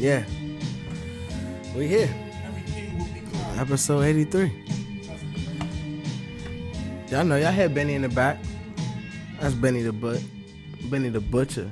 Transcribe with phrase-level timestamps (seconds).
[0.00, 0.24] Yeah.
[1.76, 2.08] We here.
[3.58, 4.50] Episode 83.
[7.08, 8.38] Y'all know y'all had Benny in the back.
[9.40, 10.24] That's Benny the But
[10.88, 11.70] Benny the Butcher.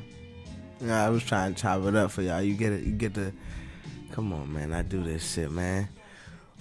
[0.79, 2.43] Nah, I was trying to chop it up for y'all.
[2.43, 3.33] You get it, you get the
[4.13, 5.89] come on man, I do this shit, man.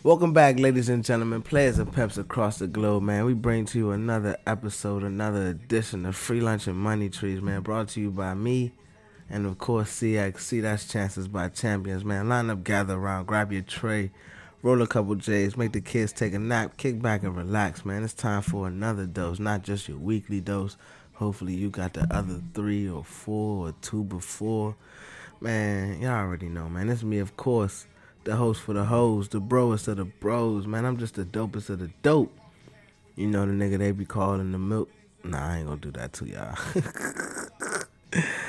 [0.04, 3.26] Welcome back, ladies and gentlemen, players and peps across the globe, man.
[3.26, 7.59] We bring to you another episode, another edition of Free Lunch and Money Trees, man.
[7.59, 8.72] Brought to you by me,
[9.30, 10.40] and of course CX.
[10.40, 12.30] See that's chances by champions, man.
[12.30, 14.12] Line up, gather around, grab your tray,
[14.62, 18.03] roll a couple J's, make the kids take a nap, kick back and relax, man.
[18.03, 20.77] It's time for another dose, not just your weekly dose.
[21.13, 24.76] Hopefully you got the other three or four or two before.
[25.41, 26.89] Man, y'all already know, man.
[26.89, 27.88] It's me, of course
[28.28, 30.86] the host for the hoes, the broest of the bros, man.
[30.86, 32.38] I'm just the dopest of the dope.
[33.16, 34.89] You know the nigga they be calling the milk.
[35.23, 36.58] Nah, I ain't gonna do that to y'all.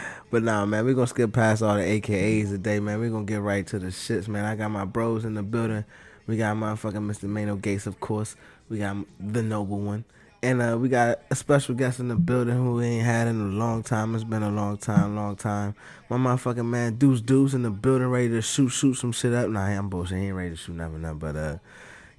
[0.31, 3.01] but nah, man, we gonna skip past all the AKAs today, man.
[3.01, 4.45] we gonna get right to the shits, man.
[4.45, 5.85] I got my bros in the building.
[6.27, 7.25] We got motherfucking Mr.
[7.25, 8.37] Mano Gates, of course.
[8.69, 10.05] We got the noble one.
[10.41, 13.41] And uh, we got a special guest in the building who we ain't had in
[13.41, 14.15] a long time.
[14.15, 15.75] It's been a long time, long time.
[16.09, 19.49] My motherfucking man Deuce Deuce in the building ready to shoot shoot some shit up.
[19.49, 20.19] Nah, I'm bullshit.
[20.19, 21.19] He ain't ready to shoot nothing up.
[21.19, 21.59] But uh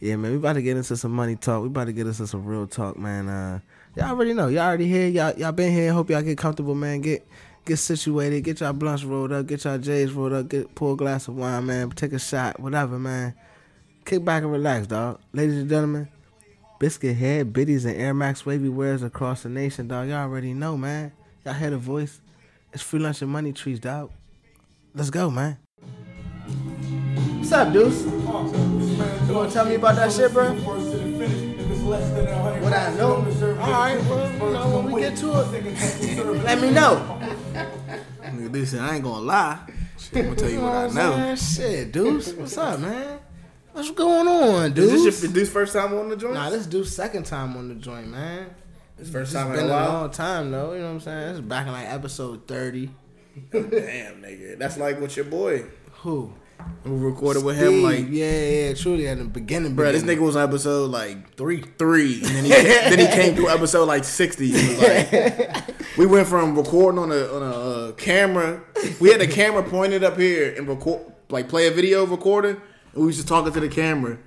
[0.01, 1.61] yeah, man, we about to get into some money talk.
[1.61, 3.29] We about to get into some real talk, man.
[3.29, 3.59] Uh
[3.95, 4.47] y'all already know.
[4.47, 5.07] Y'all already here.
[5.07, 5.93] Y'all y'all been here.
[5.93, 6.99] Hope y'all get comfortable, man.
[6.99, 7.25] Get
[7.69, 10.95] get situated, get y'all blunts rolled up, get y'all J's rolled up, get pour a
[10.95, 11.91] glass of wine, man.
[11.91, 13.35] Take a shot, whatever, man.
[14.05, 15.19] Kick back and relax, dog.
[15.33, 16.09] Ladies and gentlemen,
[16.79, 20.09] Biscuit Head, Biddies, and Air Max Wavy wears across the nation, dog.
[20.09, 21.11] Y'all already know, man.
[21.45, 22.21] Y'all heard a voice.
[22.73, 24.09] It's free lunch and money trees, dog.
[24.95, 25.59] Let's go, man.
[27.37, 28.03] What's up, Deuce?
[28.03, 30.55] You wanna tell me about that shit, bro?
[31.85, 33.25] What I know?
[33.61, 37.18] Alright, well, you know, when we get to it, let me know.
[38.39, 39.59] Nigga, listen, I ain't gonna lie.
[39.97, 41.17] Shit, I'm gonna tell you what I know.
[41.17, 42.33] Man, shit, Deuce.
[42.33, 43.19] What's up, man?
[43.73, 44.91] What's going on, Deuce?
[44.93, 46.33] Is this your this first time on the joint?
[46.35, 48.49] Nah, this Deuce second time on the joint, man.
[48.97, 49.93] this first It's time been in a a while.
[49.93, 50.73] long time though.
[50.73, 51.27] You know what I'm saying?
[51.27, 52.89] This is back in like episode thirty.
[53.51, 55.65] Damn, nigga, that's like with your boy.
[56.01, 56.33] Who?
[56.85, 59.75] We recorded with him like, yeah, yeah, truly at the beginning.
[59.75, 63.35] bro, this nigga was on episode like three, three, and then he then he came
[63.35, 64.51] to episode like sixty.
[64.51, 68.61] He was like, we went from recording on a on a uh, camera.
[68.99, 73.01] We had the camera pointed up here and record like play a video recording, and
[73.01, 74.17] we was just talking to the camera.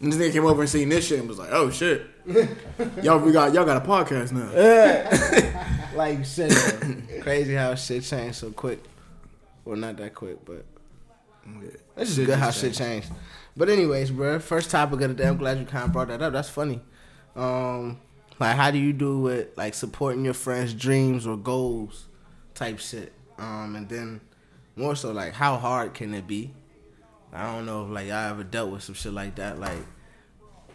[0.00, 2.02] And this nigga came over and seen this shit and was like, "Oh shit,
[3.02, 4.50] y'all we got y'all got a podcast now."
[5.96, 8.82] like you said, though, crazy how shit changed so quick.
[9.64, 10.64] Well, not that quick, but
[11.96, 13.08] it's just Shit good how just shit changed.
[13.56, 15.28] But anyways, bro, first topic of the day.
[15.28, 16.32] I'm glad you kind of brought that up.
[16.32, 16.80] That's funny.
[17.36, 18.00] Um,
[18.38, 22.06] like, how do you do with like supporting your friends' dreams or goals,
[22.54, 23.12] type shit?
[23.38, 24.20] Um, and then
[24.76, 26.52] more so, like, how hard can it be?
[27.32, 29.58] I don't know if like I ever dealt with some shit like that.
[29.58, 29.84] Like,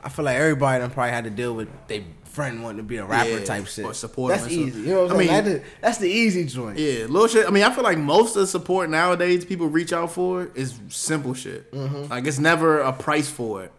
[0.04, 2.98] I feel like everybody done probably had to deal with their friend wanting to be
[2.98, 3.84] a rapper Yeah, type shit.
[3.84, 4.82] or support That's easy.
[4.82, 5.44] You know what I'm I saying?
[5.46, 6.78] mean- That is- that's the easy joint.
[6.78, 7.48] Yeah, little shit.
[7.48, 10.76] I mean, I feel like most of the support nowadays people reach out for is
[10.90, 11.72] simple shit.
[11.74, 12.10] Mm-hmm.
[12.12, 13.72] Like it's never a price for it.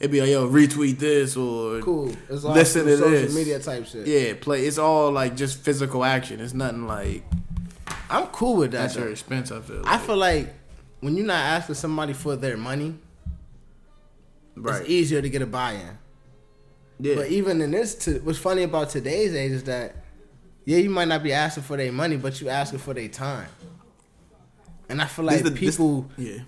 [0.00, 2.12] It'd be like, yo, retweet this or Cool.
[2.28, 3.34] It's all listen to social this.
[3.34, 4.06] media type shit.
[4.06, 4.64] Yeah, play.
[4.66, 6.40] It's all like just physical action.
[6.40, 7.22] It's nothing like
[8.08, 8.78] I'm cool with that.
[8.82, 9.52] that's your expense.
[9.52, 9.82] I feel.
[9.84, 10.52] I feel like
[11.00, 12.96] when you're not asking somebody for their money,
[14.56, 14.80] right.
[14.80, 15.98] it's easier to get a buy-in.
[16.98, 17.14] yeah.
[17.14, 19.96] But even in this, t- what's funny about today's age is that,
[20.64, 23.48] yeah, you might not be asking for their money, but you asking for their time.
[24.88, 26.38] And I feel like the- this- people yeah.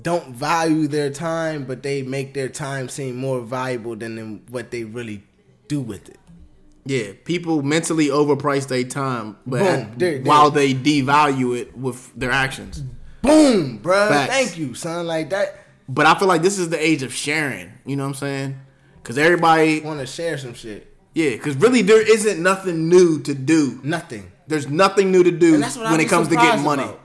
[0.00, 4.84] don't value their time, but they make their time seem more valuable than what they
[4.84, 5.22] really
[5.68, 6.18] do with it.
[6.84, 9.98] Yeah, people mentally overprice their time, but Boom.
[9.98, 10.22] There- there.
[10.22, 12.82] while they devalue it with their actions.
[13.22, 14.08] Boom, bruh.
[14.08, 14.32] Facts.
[14.32, 15.06] Thank you, son.
[15.06, 15.61] Like that.
[15.92, 17.70] But I feel like this is the age of sharing.
[17.84, 18.60] You know what I'm saying?
[19.02, 20.96] Because everybody, Want to share some shit?
[21.12, 21.30] yeah.
[21.30, 23.78] Because really, there isn't nothing new to do.
[23.82, 24.32] Nothing.
[24.46, 26.82] There's nothing new to do when it comes to getting money.
[26.84, 27.00] about.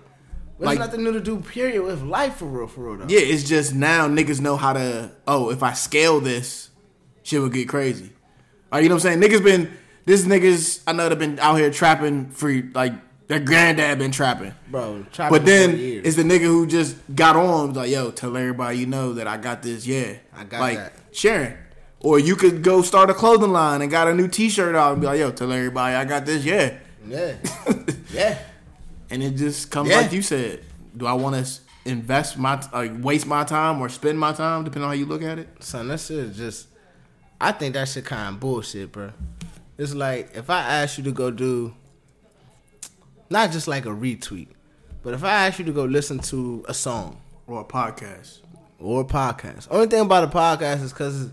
[0.60, 1.40] There's Like- nothing new to do.
[1.40, 1.84] Period.
[1.84, 3.06] With life, for real, for real though.
[3.14, 5.12] Yeah, it's just now niggas know how to.
[5.28, 6.70] Oh, if I scale this,
[7.24, 8.12] shit would get crazy.
[8.72, 9.22] Like you know what I'm saying?
[9.22, 9.72] Niggas been
[10.06, 12.94] this niggas I know they've been out here trapping for like
[13.28, 14.54] their granddad been trapping.
[14.70, 15.06] bro.
[15.12, 18.86] trapping But then it's the nigga who just got on like, yo, tell everybody you
[18.86, 19.86] know that I got this.
[19.86, 20.94] Yeah, I got like that.
[21.12, 21.54] sharing.
[22.00, 25.02] Or you could go start a clothing line and got a new T-shirt out and
[25.02, 26.46] be like, yo, tell everybody I got this.
[26.46, 26.78] Yeah,
[27.08, 27.34] yeah,
[28.14, 28.38] yeah.
[29.10, 30.02] and it just comes Yeah.
[30.02, 30.64] like you said.
[30.96, 31.52] Do I want to
[31.86, 35.22] invest my like waste my time or spend my time, depending on how you look
[35.22, 35.50] at it?
[35.64, 36.68] Son, that shit is just.
[37.40, 39.12] I think that shit kind of bullshit, bro.
[39.78, 41.74] It's like if I ask you to go do,
[43.30, 44.48] not just like a retweet,
[45.04, 48.40] but if I ask you to go listen to a song Or a podcast.
[48.80, 51.30] or a podcast, only thing about a podcast is because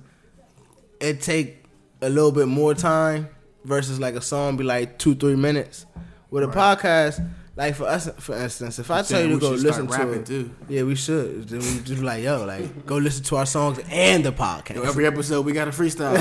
[1.00, 1.64] it take
[2.00, 3.28] a little bit more time
[3.64, 5.86] versus like a song be like two three minutes.
[6.30, 7.24] With a podcast,
[7.56, 10.50] like for us, for instance, if I tell you to go listen to it, too.
[10.68, 11.48] yeah, we should.
[11.48, 14.74] Then we just be like, yo, like go listen to our songs and the podcast.
[14.74, 16.14] Yo, every episode we got a freestyle.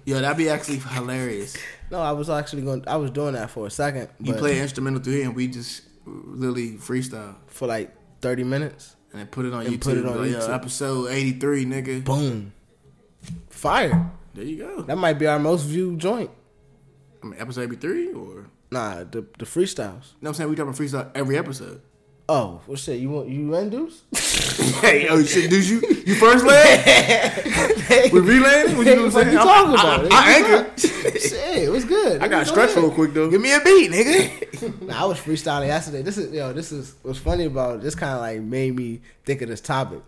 [0.04, 1.56] Yo, that'd be actually hilarious.
[1.90, 2.84] No, I was actually going.
[2.86, 4.08] I was doing that for a second.
[4.20, 7.36] You play instrumental through here and we just literally freestyle.
[7.46, 8.96] for like thirty minutes.
[9.12, 9.80] And then put it on And YouTube.
[9.80, 10.54] put it on Like, YouTube.
[10.54, 12.04] episode 83, nigga.
[12.04, 12.52] Boom,
[13.48, 14.10] fire.
[14.34, 14.82] There you go.
[14.82, 16.30] That might be our most viewed joint.
[17.22, 18.46] I mean, episode 83 or.
[18.70, 20.12] Nah, the the freestyles.
[20.20, 20.50] know what I'm saying?
[20.50, 21.80] We talking freestyle every episode.
[22.30, 22.96] Oh, what's that?
[22.98, 24.02] You want you induce?
[24.80, 28.12] hey, oh shit, dude, you you first land?
[28.12, 28.76] we relaying?
[28.76, 29.32] What you, know what What saying?
[29.32, 30.12] you talking I- about?
[30.12, 30.80] I, I anchored.
[30.80, 31.32] Shit,
[31.64, 32.20] it was good.
[32.20, 33.30] I got Go stretched real quick though.
[33.30, 34.82] Give me a beat, nigga.
[34.86, 36.02] nah, I was freestyling yesterday.
[36.02, 36.52] This is yo.
[36.52, 37.80] This is what's funny about.
[37.80, 40.02] This kind of like made me think of this topic,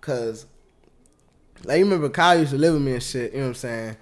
[0.00, 0.46] cause
[1.64, 3.32] like you remember Kyle used to live with me and shit.
[3.32, 3.96] You know what I'm saying?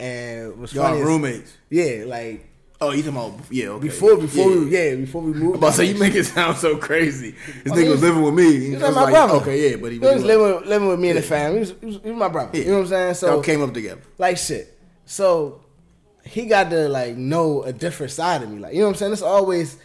[0.00, 1.00] And what's Y'all funny?
[1.00, 1.56] is- roommates.
[1.70, 2.46] yeah, like
[2.82, 3.68] Oh, you talking about yeah?
[3.68, 3.88] Okay.
[3.88, 4.58] before before yeah.
[4.58, 5.56] we yeah before we moved.
[5.58, 7.34] About out you make it sound so crazy.
[7.62, 8.52] This I nigga was living with me.
[8.52, 9.34] He He's was my like, brother.
[9.34, 11.56] okay, yeah, but he, He was living, living with me and the family.
[11.56, 12.56] He was, he was, he was my brother.
[12.56, 13.14] You know what I'm saying?
[13.14, 14.00] So y'all came up together.
[14.16, 14.78] like shit.
[15.04, 15.62] So
[16.24, 18.58] he got to like know a different side of me.
[18.60, 19.12] Like you know what I'm saying?
[19.12, 19.76] It's always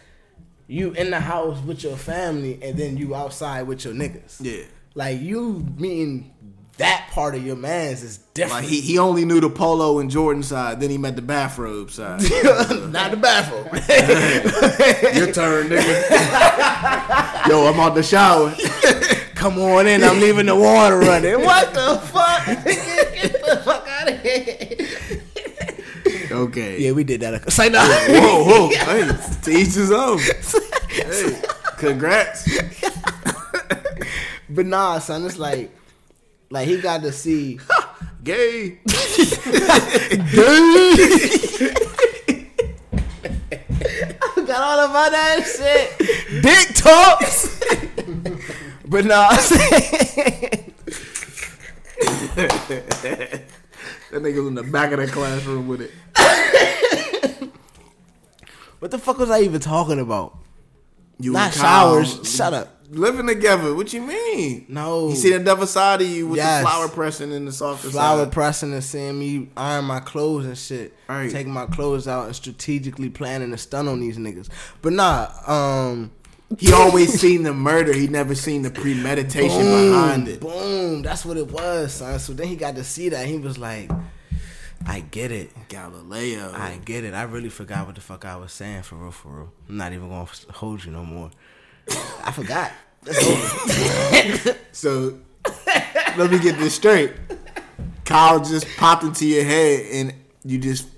[0.66, 4.38] you in the house with your family and then you outside with your niggas.
[4.40, 4.64] Yeah.
[4.94, 6.32] Like you meeting
[6.78, 8.64] that part of your man's is different.
[8.64, 11.90] Like he, he only knew the polo and Jordan side, then he met the bathrobe
[11.90, 12.20] side.
[12.92, 13.66] not the bathrobe.
[15.16, 17.48] Your turn, nigga.
[17.48, 18.54] Yo, I'm out the shower.
[19.34, 20.04] Come on in.
[20.04, 21.40] I'm leaving the water running.
[21.40, 22.46] What the fuck?
[22.46, 25.22] Get the fuck out of here.
[26.30, 26.80] Okay.
[26.80, 27.50] Yeah, we did that.
[27.50, 27.80] Say no.
[27.80, 28.68] Whoa, whoa.
[28.68, 29.08] Hey,
[29.42, 30.18] to each his own.
[30.90, 31.40] Hey,
[31.78, 32.48] congrats.
[34.48, 35.70] But nah, son, it's like,
[36.50, 37.58] like he got to see.
[38.24, 38.70] Gay.
[38.70, 38.80] gay.
[44.46, 45.96] got all about that shit.
[46.42, 47.60] Dick talks.
[48.84, 50.72] but nah, I'm saying-
[54.10, 55.92] That nigga was in the back of the classroom with it.
[58.80, 60.36] what the fuck was I even talking about?
[61.18, 62.28] You Not showers.
[62.28, 62.75] Shut up.
[62.90, 63.74] Living together.
[63.74, 64.66] What you mean?
[64.68, 65.08] No.
[65.08, 66.62] You see the other side of you with Yes.
[66.62, 68.32] the flower pressing and the softer flower side.
[68.32, 70.94] pressing and seeing me iron my clothes and shit.
[71.08, 71.30] Right.
[71.30, 74.48] Taking my clothes out and strategically planning a stun on these niggas.
[74.82, 76.10] But nah, um
[76.58, 77.92] He always seen the murder.
[77.92, 80.40] He never seen the premeditation boom, behind it.
[80.40, 81.02] Boom.
[81.02, 82.18] That's what it was, son.
[82.20, 83.26] So then he got to see that.
[83.26, 83.90] He was like,
[84.86, 85.50] I get it.
[85.68, 86.52] Galileo.
[86.54, 87.14] I get it.
[87.14, 89.52] I really forgot what the fuck I was saying for real, for real.
[89.68, 91.30] I'm not even gonna hold you no more.
[91.88, 92.72] I forgot.
[94.72, 95.18] So
[96.18, 97.12] let me get this straight.
[98.04, 100.88] Kyle just popped into your head and you just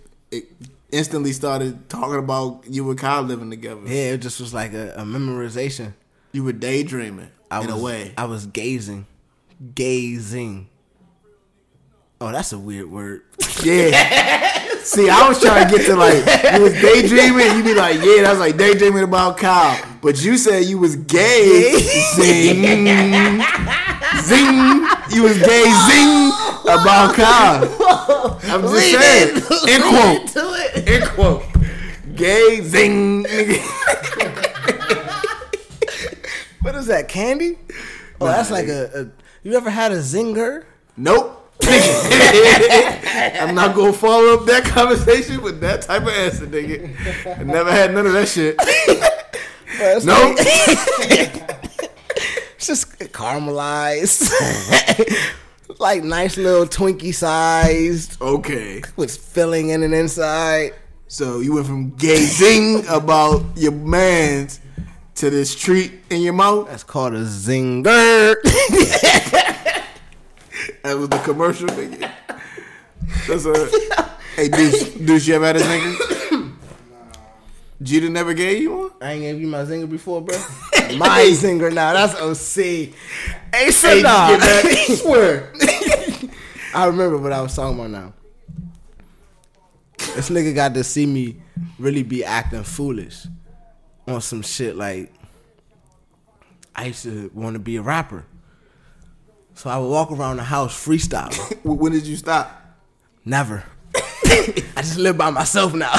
[0.91, 3.83] instantly started talking about you and Kyle living together.
[3.85, 5.93] yeah, it just was like a, a memorization.
[6.33, 8.15] You were daydreaming I in was, a way.
[8.19, 9.07] I was gazing,
[9.75, 10.69] gazing.
[12.21, 13.23] Oh, that's a weird word.
[13.63, 14.65] Yeah.
[14.83, 17.57] See, I was trying to get to like you was daydreaming.
[17.57, 19.81] You be like, yeah, that's like daydreaming about Kyle.
[20.01, 21.73] But you said you was gay.
[22.15, 22.63] zing,
[24.23, 24.87] zing.
[25.11, 25.65] You was gay.
[25.87, 26.33] Zing
[26.65, 28.41] about Kyle.
[28.45, 29.37] I'm just saying.
[29.37, 29.43] in.
[29.65, 30.89] Lean quote.
[30.89, 31.43] In quote.
[32.15, 32.61] Gay.
[32.63, 33.27] Zing.
[36.63, 37.09] What is that?
[37.09, 37.59] Candy?
[38.21, 39.11] Oh, that's like a, a.
[39.43, 40.65] You ever had a zinger?
[40.97, 41.38] Nope.
[43.41, 47.39] I'm not gonna follow up that conversation with that type of answer, nigga.
[47.39, 48.57] I never had none of that shit.
[48.59, 49.25] Like-
[52.57, 54.31] it's just caramelized,
[55.79, 58.83] like nice little Twinkie sized Okay.
[58.97, 60.73] with filling in and inside.
[61.07, 64.61] So you went from gazing about your man's
[65.17, 66.69] to this treat in your mouth.
[66.69, 68.35] That's called a zinger.
[70.83, 72.11] That was the commercial, nigga.
[73.27, 74.09] That's a.
[74.39, 76.53] Hey, Deuce, Deuce, you ever had a zinger?
[77.83, 78.91] Jeter never gave you one?
[79.01, 80.37] I ain't gave you my zinger before, bro.
[80.97, 81.93] my zinger now.
[81.93, 82.65] That's OC.
[82.65, 82.95] Hey,
[83.53, 84.97] Hey, sit just down.
[84.97, 85.53] Swear.
[86.75, 88.13] I remember what I was talking about now.
[90.15, 91.37] This nigga got to see me
[91.81, 93.27] really be acting foolish
[94.07, 95.13] on some shit like
[96.77, 98.25] I used to want to be a rapper.
[99.59, 101.37] So I would walk around the house freestyling.
[101.65, 102.63] when did you stop?
[103.25, 103.65] Never.
[103.97, 105.93] I just live by myself now.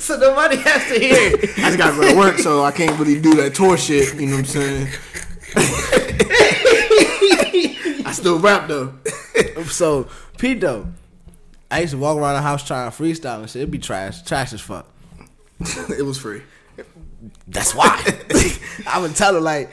[0.00, 1.38] So, so nobody has to hear.
[1.64, 4.14] I just got to go to work, so I can't really do that tour shit.
[4.14, 4.88] You know what I'm saying?
[8.04, 8.94] I still rap though.
[9.66, 10.08] so
[10.38, 10.88] Pete though,
[11.70, 13.62] I used to walk around the house trying to freestyle and shit.
[13.62, 14.86] It'd be trash, trash as fuck.
[15.60, 16.42] it was free.
[17.46, 18.02] That's why.
[18.86, 19.70] I would tell her like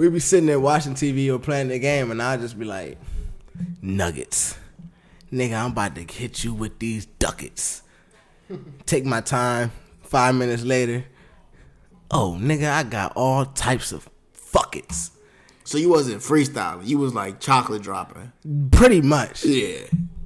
[0.00, 2.96] we'd be sitting there watching TV or playing the game, and I'd just be like,
[3.82, 4.56] "Nuggets,
[5.30, 7.82] nigga, I'm about to hit you with these ducats."
[8.86, 9.72] Take my time.
[10.02, 11.04] Five minutes later,
[12.10, 15.10] oh nigga, I got all types of fuckets.
[15.64, 16.86] So you wasn't freestyling.
[16.86, 18.32] You was like chocolate dropping.
[18.72, 19.44] Pretty much.
[19.44, 19.82] Yeah.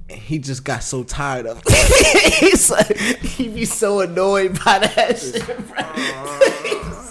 [0.09, 2.33] And he just got so tired of it.
[2.39, 7.04] He's like, he be so annoyed by that shit, bro.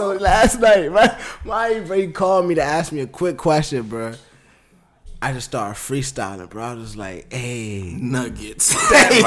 [0.00, 1.14] So last night, my
[1.44, 4.14] my bro, he called me to ask me a quick question, bro.
[5.20, 6.64] I just started freestyling, bro.
[6.64, 7.98] I was like, hey.
[8.00, 8.72] Nuggets.
[8.88, 9.18] bro, I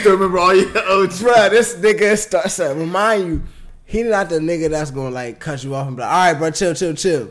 [0.00, 3.42] still remember all your old Bro, this nigga starts to remind you,
[3.84, 6.38] he not the nigga that's gonna like cut you off and be like, all right,
[6.38, 7.30] bro, chill, chill, chill.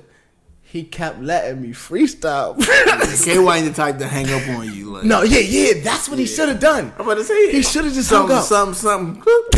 [0.72, 2.56] He kept letting me freestyle.
[3.26, 4.92] K White the type to hang up on you.
[4.92, 6.94] Like, no, yeah, yeah, that's what he should have done.
[6.96, 8.76] I'm about to say He should have just hung something, up.
[8.76, 9.24] something, something.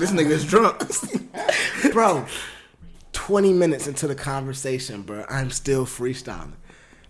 [0.00, 0.78] this nigga's drunk.
[1.92, 2.24] bro.
[3.12, 6.52] Twenty minutes into the conversation, bro, I'm still freestyling.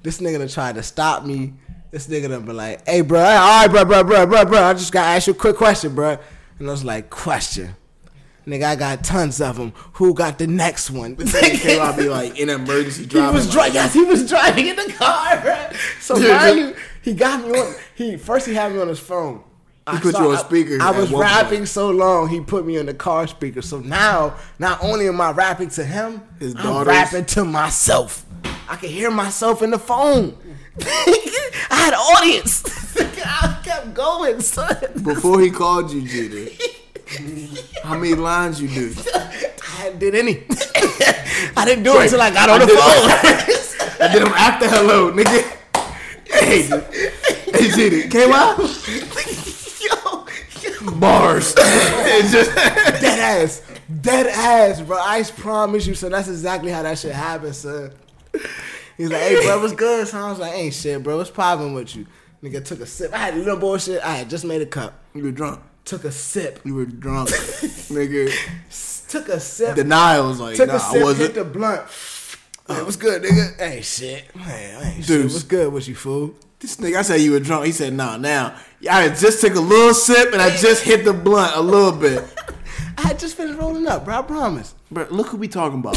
[0.03, 1.55] This nigga done tried to stop me.
[1.93, 4.63] This nigga done be like, "Hey, bro, all right, bro, bro, bro, bro, bro.
[4.63, 6.19] I just gotta ask you a quick question, bro."
[6.59, 7.77] And I was like, "Question."
[8.49, 9.73] Nigga, I got tons of them.
[9.95, 11.15] Who got the next one?
[11.17, 13.35] White be like in emergency He driving.
[13.35, 13.75] was like, driving.
[13.75, 15.71] Yes, he was driving in the car.
[16.01, 17.75] So you, he got me on.
[17.95, 19.43] He first he had me on his phone.
[19.91, 21.69] He put you on speaker I, at was rapping point.
[21.69, 23.63] so long, he put me on the car speaker.
[23.63, 26.89] So now, not only am I rapping to him, His I'm daughters.
[26.93, 28.25] rapping to myself.
[28.69, 30.37] I can hear myself in the phone.
[30.81, 32.65] I had an audience.
[33.25, 34.77] I kept going, son.
[35.03, 36.51] Before he called you, Jeter,
[37.83, 38.95] how many lines you do?
[39.79, 40.45] I did any.
[41.57, 44.09] I didn't do it until I got on I the phone.
[44.09, 45.57] I did him after hello, nigga.
[46.27, 46.63] Hey,
[47.53, 49.39] hey, Jeter, K White
[49.81, 50.27] yo,
[50.83, 50.91] yo.
[50.99, 51.55] bars.
[51.55, 53.63] Just Dead ass.
[54.01, 54.99] Dead ass, bro.
[54.99, 56.13] I promise you, son.
[56.13, 57.93] That's exactly how that shit happened, son.
[58.97, 60.07] He's like, hey, bro, what's good?
[60.09, 61.17] So I was like, ain't shit, bro.
[61.17, 62.07] What's poppin' with you?
[62.43, 63.13] Nigga took a sip.
[63.13, 64.03] I had a little bullshit.
[64.03, 64.95] I had just made a cup.
[65.15, 65.61] you were drunk.
[65.89, 66.61] Took a sip.
[66.67, 67.31] You were drunk,
[67.89, 68.31] nigga.
[69.09, 69.75] Took a sip.
[69.75, 71.03] Denial was like, took nah, a I sip.
[71.03, 71.35] wasn't.
[71.35, 71.81] Hit the blunt.
[72.67, 73.59] Hey, what's good, nigga?
[73.59, 74.37] Hey, shit.
[74.37, 75.23] Man, ain't shit.
[75.25, 76.35] What's good with you, fool?
[76.61, 77.65] This nigga, I said you were drunk.
[77.65, 78.55] He said, nah, now.
[78.91, 82.23] I just took a little sip and I just hit the blunt a little bit.
[82.99, 84.19] I had just finished rolling up, bro.
[84.19, 84.75] I promise.
[84.91, 85.97] Bro, look who we talking about.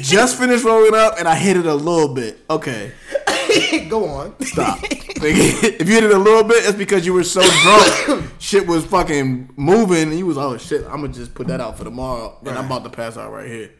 [0.00, 2.40] just finished rolling up and I hit it a little bit.
[2.50, 2.92] Okay,
[3.88, 4.38] Go on.
[4.42, 4.80] stop.
[5.22, 8.30] If you hit it a little bit, it's because you were so drunk.
[8.38, 11.78] shit was fucking moving and you was, oh shit, I'm gonna just put that out
[11.78, 12.38] for tomorrow.
[12.40, 13.70] And I'm about to pass out right here.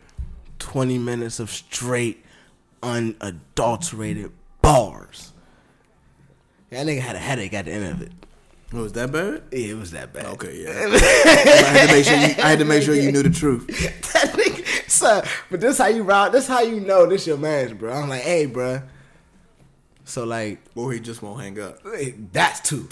[0.59, 2.25] 20 minutes of straight,
[2.83, 5.33] unadulterated bars.
[6.71, 8.13] That nigga had a headache at the end of it.
[8.73, 9.43] Oh, was that bad?
[9.53, 10.27] Yeah, it was that bad.
[10.27, 10.71] Okay, yeah.
[10.71, 13.67] I had to make sure you, I had to make sure you knew the truth.
[14.13, 16.33] that nigga, but this how you route.
[16.33, 17.93] This how you know this your man's, bro.
[17.93, 18.83] I'm like, hey, bro.
[20.07, 21.81] So like, Or he just won't hang up.
[22.33, 22.89] that's two.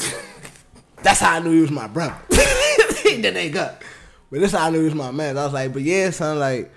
[1.03, 2.17] that's how I knew he was my brother.
[3.03, 3.83] he didn't hang up.
[4.31, 5.39] But this how I knew he was my man.
[5.39, 6.73] I was like, but yeah, son, like,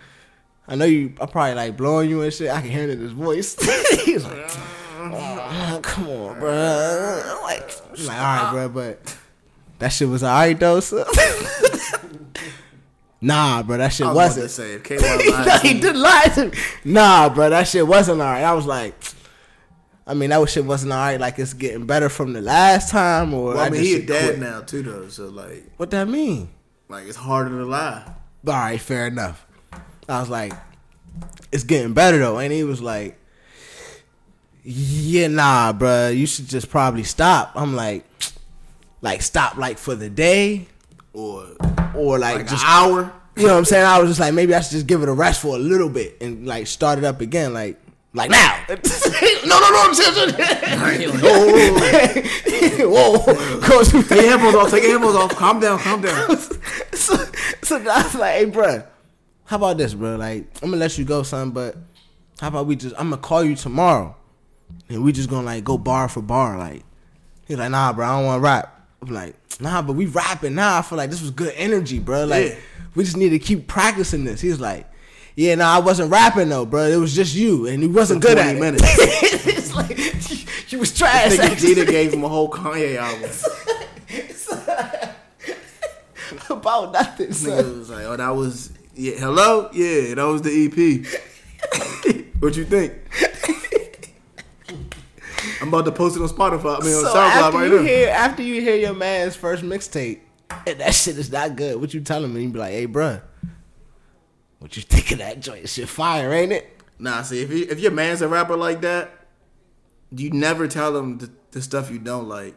[0.68, 1.14] I know you.
[1.20, 2.52] I probably like blowing you and shit.
[2.52, 3.56] I can hear it in his voice.
[4.06, 4.46] he was like,
[5.00, 7.24] oh, come on, bro.
[7.26, 9.18] I'm like, I'm like, all right, bro, but
[9.80, 11.06] that shit was alright though, son.
[13.22, 14.52] nah, bro, that shit I was wasn't.
[14.52, 16.58] say, if K-Y lied no, he did lie to me.
[16.84, 18.44] Nah, bro, that shit wasn't alright.
[18.44, 18.94] I was like,
[20.10, 21.20] I mean, that shit wasn't alright.
[21.20, 24.24] Like it's getting better from the last time, or Well, I mean, he a dad
[24.26, 24.40] quit.
[24.40, 25.10] now too, though.
[25.10, 26.50] So like, What that mean?
[26.90, 28.04] like it's harder to lie.
[28.48, 29.46] All right, fair enough.
[30.08, 30.54] I was like,
[31.52, 33.18] it's getting better though, and he was like,
[34.64, 37.52] yeah, nah, bro, you should just probably stop.
[37.56, 38.06] I'm like,
[39.02, 40.68] like stop, like for the day,
[41.14, 41.46] Or
[41.96, 43.14] or like, like just an hour.
[43.36, 43.86] You know what I'm saying?
[43.86, 45.90] I was just like, maybe I should just give it a rest for a little
[45.90, 47.80] bit and like start it up again, like
[48.18, 48.58] like now.
[48.70, 50.34] no, no, no, I'm serious.
[52.80, 53.84] Whoa, Whoa.
[53.84, 54.72] Take your headphones off.
[54.72, 55.36] Take your headphones off.
[55.36, 55.80] Calm down.
[55.80, 56.38] Calm down.
[56.94, 57.16] so,
[57.64, 58.84] so I was like, hey, bro,
[59.46, 60.16] how about this, bro?
[60.16, 61.76] Like, I'm gonna let you go, son, but
[62.42, 62.96] how about we just?
[62.98, 64.16] I'm gonna call you tomorrow,
[64.90, 66.58] and we just gonna like go bar for bar.
[66.58, 66.84] Like,
[67.48, 68.90] he's like, nah, bro, I don't want to rap.
[69.02, 70.80] I'm like, nah, but we rapping now.
[70.80, 72.26] I feel like this was good energy, bro.
[72.26, 72.56] Like, Yeah.
[72.96, 74.42] we just need to keep practicing this.
[74.42, 74.88] He's like.
[75.38, 76.86] Yeah, no, I wasn't rapping though, bro.
[76.86, 78.82] It was just you, and he wasn't good 20 at it.
[78.84, 81.34] it's like you was trash.
[81.34, 81.76] Nigga actually.
[81.76, 83.30] Jeter gave him a whole Kanye album.
[86.50, 87.32] about nothing.
[87.34, 87.52] Son.
[87.64, 89.14] Nigga was like, oh, that was yeah.
[89.20, 91.06] Hello, yeah, that was the EP.
[92.42, 92.94] what you think?
[95.62, 96.82] I'm about to post it on Spotify.
[96.82, 97.84] I mean, on So SoundCloud after right you now.
[97.84, 100.22] hear after you hear your man's first mixtape
[100.66, 102.42] and that shit is not good, what you telling me?
[102.42, 103.22] You be like, "Hey, bruh,
[104.60, 105.68] what you think of that joint?
[105.70, 109.12] Shit fire, ain't it?" Nah, see, if you, if your man's a rapper like that,
[110.12, 112.56] you never tell him the, the stuff you don't like.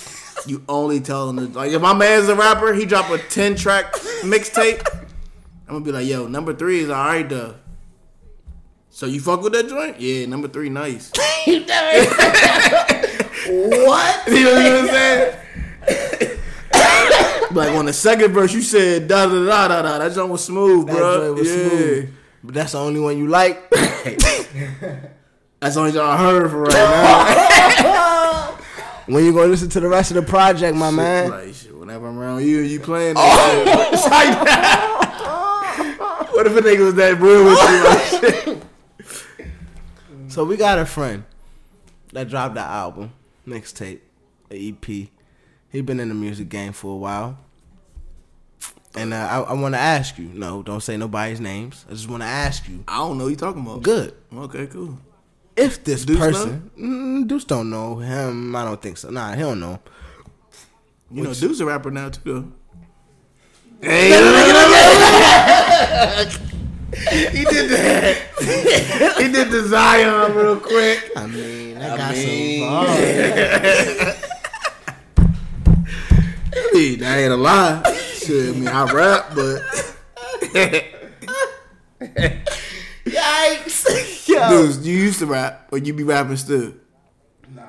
[0.46, 3.54] you only tell him the, like if my man's a rapper, he drop a ten
[3.54, 3.92] track
[4.22, 4.86] mixtape.
[5.68, 7.56] I'm gonna be like, yo, number three is all right though.
[8.90, 10.00] So you fuck with that joint?
[10.00, 11.10] Yeah, number three, nice.
[13.44, 14.28] What?
[14.28, 15.38] You know what I'm saying?
[17.54, 19.98] Like on the second verse, you said da da da da da.
[19.98, 21.32] That joint was smooth, That bro.
[21.34, 21.68] was yeah.
[21.68, 22.14] smooth.
[22.44, 23.70] But that's the only one you like.
[25.60, 28.56] That's the only joint I heard for right now.
[29.06, 31.30] when you gonna listen to the rest of the project, my man?
[31.30, 33.94] Like shit, whenever I'm around you, you playing that shit.
[33.94, 36.28] It's like that.
[36.32, 37.84] What if a nigga was that real with you?
[37.84, 38.46] Like,
[39.46, 40.32] shit.
[40.32, 41.22] So we got a friend
[42.12, 43.12] that dropped the album,
[43.46, 44.00] mixtape,
[44.50, 45.08] a EP.
[45.72, 47.38] He been in the music game for a while.
[48.94, 50.26] And uh, I, I want to ask you.
[50.34, 51.86] No, don't say nobody's names.
[51.88, 52.84] I just want to ask you.
[52.86, 53.82] I don't know you talking about.
[53.82, 54.14] Good.
[54.34, 54.98] Okay, cool.
[55.56, 58.54] If this Deuce person, mm, Deuce don't know him.
[58.54, 59.08] I don't think so.
[59.08, 59.80] Nah, he don't know.
[61.10, 62.20] You know, Dude's a rapper now too.
[62.24, 62.52] Though.
[63.82, 63.88] he
[67.44, 68.16] did that.
[69.18, 71.10] he did the Zion real quick.
[71.16, 74.08] I mean, I, got mean- some
[76.90, 77.02] bars.
[77.02, 77.82] I that ain't a lie.
[78.14, 79.62] Shit, I mean, I rap, but
[83.04, 84.28] Yikes!
[84.28, 84.48] Yo.
[84.48, 86.74] dudes, you used to rap, or you be rapping still?
[87.48, 87.62] Nah,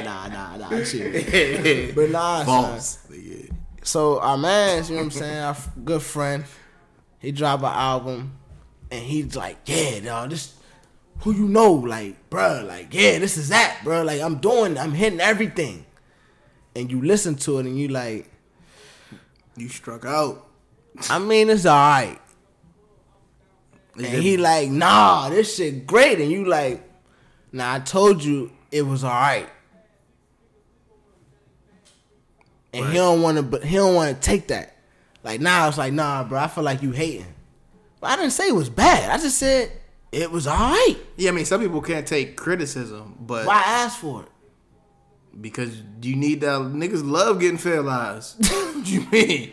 [0.00, 1.12] nah, nah, chill.
[1.94, 2.46] But nah, son.
[2.46, 2.98] False.
[3.82, 6.44] So our man, you know what I'm saying, our good friend,
[7.18, 8.38] he dropped an album,
[8.90, 10.54] and he's like, "Yeah, dog, this
[11.18, 14.92] who you know, like, bruh, like, yeah, this is that, bruh, like, I'm doing, I'm
[14.92, 15.84] hitting everything."
[16.74, 18.30] And you listen to it, and you like,
[19.56, 20.46] You struck out.
[21.10, 22.18] I mean, it's all right.
[23.96, 26.82] And he like, nah, this shit great, and you like,
[27.52, 29.48] nah, I told you it was all right.
[32.72, 34.76] And he don't want to, but he don't want to take that.
[35.22, 37.26] Like now, it's like, nah, bro, I feel like you hating.
[38.00, 39.10] But I didn't say it was bad.
[39.10, 39.70] I just said
[40.10, 40.96] it was all right.
[41.16, 44.28] Yeah, I mean, some people can't take criticism, but Why ask for it?
[45.40, 48.36] Because you need that niggas love getting fair lies.
[48.40, 49.52] what you mean?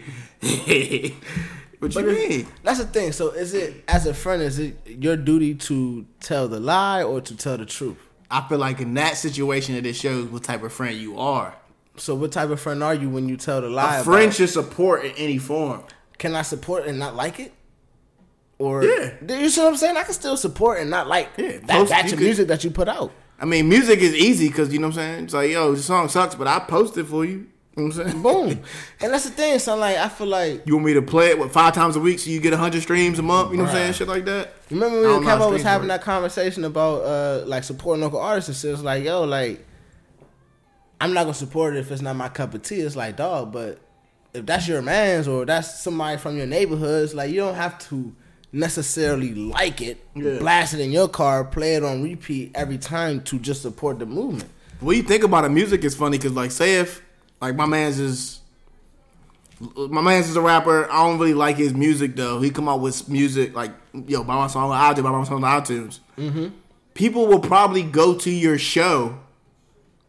[1.79, 2.47] what you mean?
[2.63, 3.11] That's the thing.
[3.11, 4.41] So is it as a friend?
[4.41, 7.97] Is it your duty to tell the lie or to tell the truth?
[8.31, 11.55] I feel like in that situation, it just shows what type of friend you are.
[11.97, 13.97] So what type of friend are you when you tell the lie?
[13.97, 15.83] A friend should support in any form.
[16.17, 17.53] can I support and not like it?
[18.57, 19.13] Or Yeah.
[19.39, 19.97] you see what I'm saying?
[19.97, 22.87] I can still support and not like Yeah, that batch of music that you put
[22.89, 23.11] out.
[23.39, 25.23] I mean, music is easy because you know what I'm saying.
[25.25, 27.47] It's like, yo, the song sucks, but I post it for you.
[27.77, 28.21] You know what I'm saying?
[28.21, 28.49] Boom.
[29.01, 29.57] and that's the thing.
[29.59, 31.99] So like, I feel like You want me to play it what five times a
[31.99, 33.51] week so you get hundred streams a month?
[33.51, 33.93] You know what I'm saying?
[33.93, 34.53] Shit like that.
[34.69, 35.99] remember when don't know how Kevo was having work.
[35.99, 38.73] that conversation about uh like supporting local artists and shit.
[38.73, 39.65] It's like, yo, like
[40.99, 42.81] I'm not gonna support it if it's not my cup of tea.
[42.81, 43.79] It's like, dog, but
[44.33, 47.79] if that's your man's or that's somebody from your neighborhood, it's like you don't have
[47.89, 48.13] to
[48.51, 50.39] necessarily like it, Yeah.
[50.39, 54.05] blast it in your car, play it on repeat every time to just support the
[54.05, 54.49] movement.
[54.79, 57.01] When you think about it, music is funny because, like, say if
[57.41, 58.39] like my man's is
[59.75, 60.89] my man's is a rapper.
[60.89, 62.39] I don't really like his music though.
[62.41, 63.71] He come out with music like
[64.07, 65.99] yo, buy my song on iTunes, buy my song on iTunes.
[66.17, 66.47] Mm-hmm.
[66.93, 69.19] People will probably go to your show.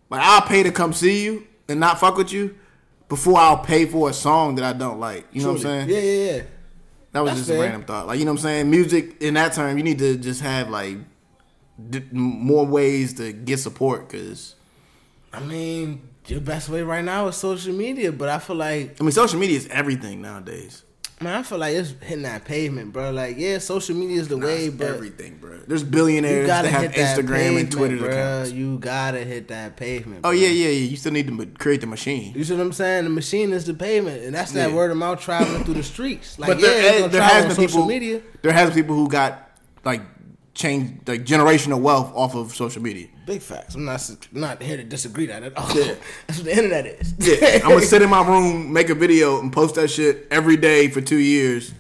[0.09, 2.55] Like I'll pay to come see you and not fuck with you
[3.09, 5.27] before I'll pay for a song that I don't like.
[5.33, 5.89] You know what I'm saying?
[5.89, 6.43] Yeah, yeah, yeah.
[7.13, 8.07] That was That's just a random thought.
[8.07, 8.71] Like you know what I'm saying?
[8.71, 10.97] Music in that term, you need to just have like
[11.89, 14.55] d- more ways to get support because.
[15.33, 19.05] I mean, your best way right now is social media, but I feel like I
[19.05, 20.85] mean, social media is everything nowadays.
[21.21, 23.11] Man, I feel like it's hitting that pavement, bro.
[23.11, 25.59] Like, yeah, social media is the way, It's but everything, bro.
[25.67, 28.09] There's billionaires that have Instagram pavement, and Twitter bro.
[28.09, 28.53] accounts.
[28.53, 30.21] You gotta hit that pavement.
[30.25, 30.89] Oh yeah, yeah, yeah.
[30.91, 32.33] You still need to create the machine.
[32.35, 33.05] You see what I'm saying?
[33.05, 34.75] The machine is the pavement, and that's that Yeah.
[34.77, 36.39] word of mouth traveling through the streets.
[36.39, 37.87] Like, But yeah, there, there has been people.
[37.87, 38.21] media.
[38.43, 39.51] There has been people who got
[39.85, 40.01] like
[40.55, 43.09] changed like generational wealth off of social media.
[43.27, 43.75] Big facts.
[43.75, 44.01] I'm not
[44.33, 45.71] not here to disagree that at all.
[45.77, 45.95] Yeah.
[46.27, 47.15] That's what the internet is.
[47.19, 50.57] Yeah, I'm gonna sit in my room, make a video, and post that shit every
[50.57, 51.73] day for two years,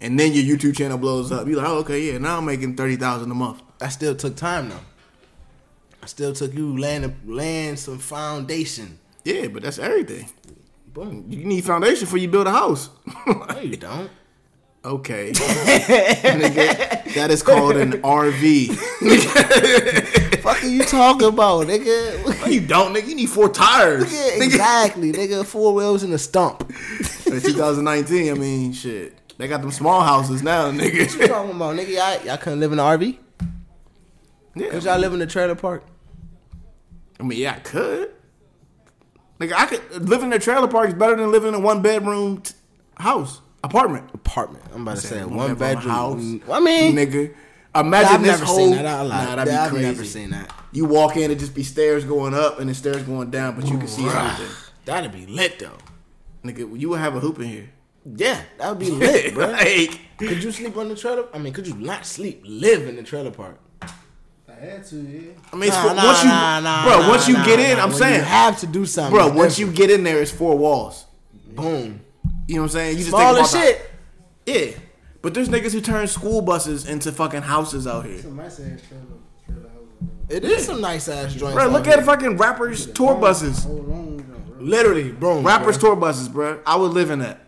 [0.00, 1.46] and then your YouTube channel blows up.
[1.46, 3.62] You're like, oh, okay, yeah, now I'm making thirty thousand a month.
[3.78, 4.80] that still took time though.
[6.02, 8.98] I still took you laying laying some foundation.
[9.24, 10.28] Yeah, but that's everything.
[10.94, 11.26] Boom.
[11.28, 12.88] You need foundation before you build a house.
[13.26, 14.10] No, you don't.
[14.86, 15.32] Okay.
[15.32, 18.76] Nigga, that is called an RV.
[20.40, 22.40] Fuck are you talking about, nigga?
[22.40, 23.08] No, you don't, nigga.
[23.08, 24.04] You need four tires.
[24.04, 25.44] Nigga, exactly, nigga.
[25.44, 26.62] Four wheels and a stump.
[27.26, 29.14] In 2019, I mean, shit.
[29.38, 31.00] They got them small houses now, nigga.
[31.00, 31.92] What you talking about, nigga?
[31.92, 33.18] Y'all, y'all couldn't live in an RV?
[34.54, 35.84] Yeah, Cause y'all live in a trailer park.
[37.20, 38.12] I mean, yeah, I could.
[39.40, 41.82] Nigga, I could live in a trailer park is better than living in a one
[41.82, 42.54] bedroom t-
[42.96, 44.10] house apartment.
[44.14, 44.64] Apartment.
[44.74, 46.20] I'm about to say Said one bedroom house.
[46.50, 47.34] I mean, nigga,
[47.74, 48.56] imagine I've this never whole.
[48.56, 49.24] seen that out loud.
[49.28, 49.84] Nah, that'd be I've crazy.
[49.86, 50.52] never seen that.
[50.72, 53.68] You walk in, it just be stairs going up and then stairs going down, but
[53.70, 54.54] you can see everything.
[54.84, 55.76] That'd be lit though.
[56.44, 57.70] Nigga, you would have a hoop in here.
[58.14, 59.50] Yeah, that would be lit, bro.
[59.50, 61.26] like, Could you sleep on the trailer?
[61.34, 62.42] I mean, could you not sleep?
[62.46, 63.58] Live in the trailer park?
[64.48, 65.32] I had to, yeah.
[65.52, 67.58] I mean, Nah, for, nah, once you, nah, nah, bro, nah, once you nah, get
[67.58, 67.82] in, nah.
[67.82, 70.22] I'm When saying, you have to do something, bro, it's once you get in there,
[70.22, 71.04] it's four walls.
[71.48, 72.00] boom,
[72.46, 72.90] You know what I'm saying?
[72.92, 73.90] You just small think as about shit.
[74.44, 74.78] The, yeah,
[75.22, 78.18] but there's niggas who turn school buses into fucking houses out here.
[78.20, 79.04] Some nice ass trailer,
[79.44, 80.10] trailer house.
[80.28, 81.54] It is some nice ass joints.
[81.54, 81.98] Bro, out look here.
[81.98, 83.64] at fucking rappers tour buses.
[83.64, 84.60] Hold on, bro.
[84.60, 85.40] literally, bro.
[85.40, 86.60] Rappers tour buses, bro.
[86.64, 87.40] I would live in that.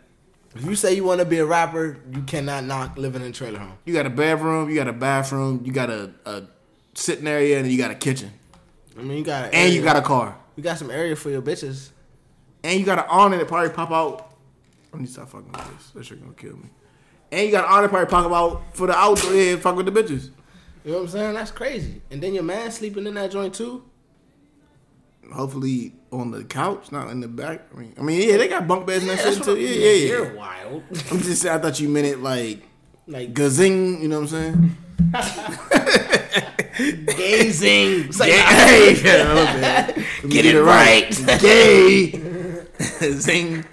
[0.56, 3.32] If you say you want to be a rapper, you cannot knock living in a
[3.32, 3.78] trailer home.
[3.84, 6.42] You got a bedroom, you got a bathroom, you got a, a
[6.94, 8.32] sitting area, and you got a kitchen,
[8.98, 11.30] I mean, you got a and you got a car, you got some area for
[11.30, 11.90] your bitches.
[12.64, 14.27] and you got an awning that probably pop out.
[14.92, 15.90] I need to stop fucking with this.
[15.90, 16.70] That shit gonna kill me.
[17.30, 19.34] And you got an awning probably pop out for the outdoor.
[19.34, 20.30] Yeah, fuck with the bitches.
[20.84, 21.34] You know what I'm saying?
[21.34, 22.00] That's crazy.
[22.10, 23.84] And then your man sleeping in that joint too.
[25.32, 27.66] Hopefully on the couch, not in the back.
[27.74, 29.58] I mean, I mean, yeah, they got bunk beds and that shit too.
[29.58, 30.08] Yeah, yeah, yeah.
[30.08, 30.82] You're wild.
[31.10, 31.54] I'm just saying.
[31.54, 32.62] I thought you meant it like
[33.06, 34.00] like gazing.
[34.00, 34.76] You know what I'm saying?
[37.06, 38.04] gazing.
[38.08, 38.96] It's like, Gay.
[39.04, 40.04] Yeah, okay.
[40.24, 41.10] Me Get it right.
[41.40, 42.12] Gay.
[43.12, 43.64] Zing.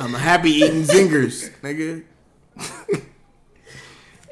[0.00, 2.04] I'm a happy eating zingers, nigga.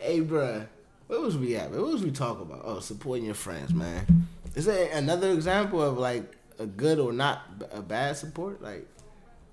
[0.01, 0.67] Hey, bruh,
[1.09, 1.71] where was we at?
[1.71, 2.63] What was we talking about?
[2.65, 4.27] Oh, supporting your friends, man.
[4.55, 8.63] Is there another example of like a good or not a bad support?
[8.63, 8.87] Like,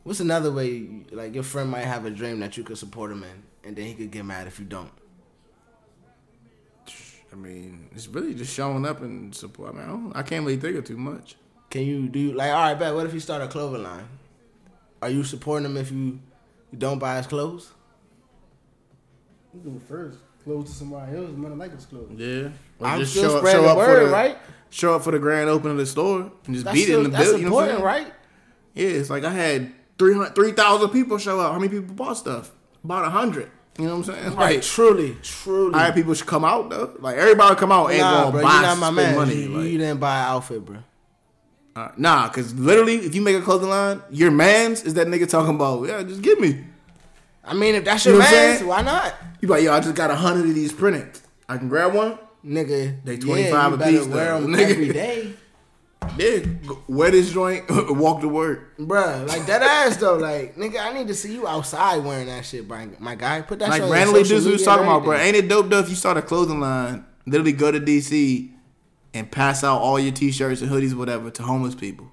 [0.03, 0.69] what's another way?
[0.69, 3.75] you- Like, your friend might have a dream that you could support him in, and
[3.75, 4.91] then he could get mad if you don't.
[7.33, 9.71] I mean, it's really just showing up and support.
[9.73, 11.35] I mean, I, don't, I can't really think of too much.
[11.69, 12.93] Can you do like, all right, bet.
[12.95, 14.05] What if you start a clothing line?
[15.05, 16.19] Are you supporting him if you,
[16.71, 17.71] you don't buy his clothes?
[19.53, 20.17] You go first.
[20.43, 21.29] Close to somebody else.
[21.35, 22.09] Might like his clothes.
[22.15, 22.49] Yeah.
[22.79, 24.37] Or I'm just still show, spreading show the word, the, right?
[24.71, 27.01] Show up for the grand opening of the store and just That's, beat it in
[27.01, 27.41] still, the that's building.
[27.43, 28.05] You know what I'm important, saying?
[28.05, 28.13] right?
[28.73, 31.51] Yeah, it's like I had 300 3,000 people show up.
[31.51, 32.51] How many people bought stuff?
[32.83, 33.51] About 100.
[33.77, 34.35] You know what I'm saying?
[34.35, 35.75] Right, Like, truly, truly.
[35.75, 36.95] I had people should come out though.
[36.99, 39.15] Like everybody come out ain't nah, gonna buy you're not my spend man.
[39.15, 39.35] money.
[39.35, 40.77] you, like, you didn't buy an outfit, bro.
[41.75, 45.27] Uh, nah, cause literally, if you make a clothing line, your man's is that nigga
[45.29, 46.63] talking about, yeah, just give me.
[47.43, 48.67] I mean, if that's You your know what I'm man, saying?
[48.69, 49.13] why not?
[49.41, 51.19] You like, yo, I just got a hundred of these printed.
[51.47, 52.17] I can grab one.
[52.45, 54.69] Nigga, They yeah, 25 you a piece, wear them nigga.
[54.69, 55.33] every day.
[56.17, 56.39] Yeah,
[56.87, 58.77] wear this joint, walk to work.
[58.77, 62.45] Bruh, like that ass though, like nigga, I need to see you outside wearing that
[62.45, 62.87] shit, bro.
[62.99, 65.17] My guy, put that Like shit on your randomly, dudes we was talking about, bro.
[65.17, 68.51] Ain't it dope though if you start a clothing line, literally go to DC
[69.15, 72.11] and pass out all your t-shirts and hoodies, whatever, to homeless people.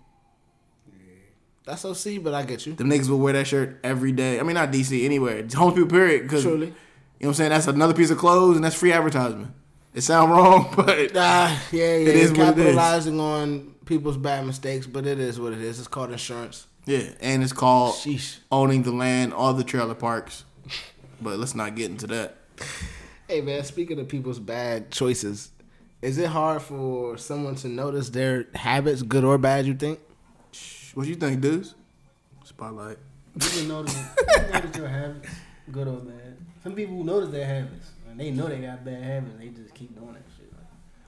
[1.65, 2.73] That's OC, but I get you.
[2.75, 4.41] Them niggas will wear that shirt every day.
[4.41, 5.47] I mean, not DC, anywhere.
[5.55, 6.23] Homeless people, period.
[6.23, 6.67] Because Truly.
[6.67, 6.75] You know
[7.19, 7.51] what I'm saying?
[7.51, 9.53] That's another piece of clothes and that's free advertisement.
[9.95, 12.09] It sound wrong, but Ah, yeah, yeah.
[12.09, 12.65] It is what it is.
[12.65, 15.79] capitalizing on people's bad mistakes, but it is what it is.
[15.79, 16.67] It's called insurance.
[16.87, 17.11] yeah.
[17.21, 18.39] And it's called Sheesh.
[18.51, 20.45] owning the land, all the trailer parks.
[21.21, 22.39] But let's not get into that.
[23.29, 25.52] Hey man, speaking of people's bad choices,
[26.03, 29.67] is it hard for someone to notice their habits, good or bad?
[29.67, 30.01] You think?
[30.95, 31.75] What do you think, dudes?
[32.45, 32.99] Spotlight.
[33.41, 35.29] You can notice, you can notice your habits,
[35.71, 36.37] good or bad.
[36.63, 39.35] Some people notice their habits, and they know they got bad habits.
[39.39, 40.53] They just keep doing that shit.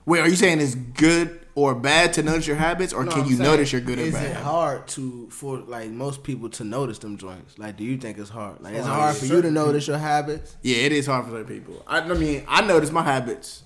[0.07, 3.21] Wait, are you saying it's good or bad to notice your habits, or No, can
[3.21, 4.39] I'm you saying, notice your good or Is it habits?
[4.41, 7.57] hard to for like most people to notice them joints?
[7.59, 8.61] Like, do you think it's hard?
[8.61, 10.57] Like, is it Oh, hard for you to notice your habits?
[10.63, 11.83] Yeah, it is hard for certain people.
[11.87, 13.64] I, I mean, I notice my habits Kinda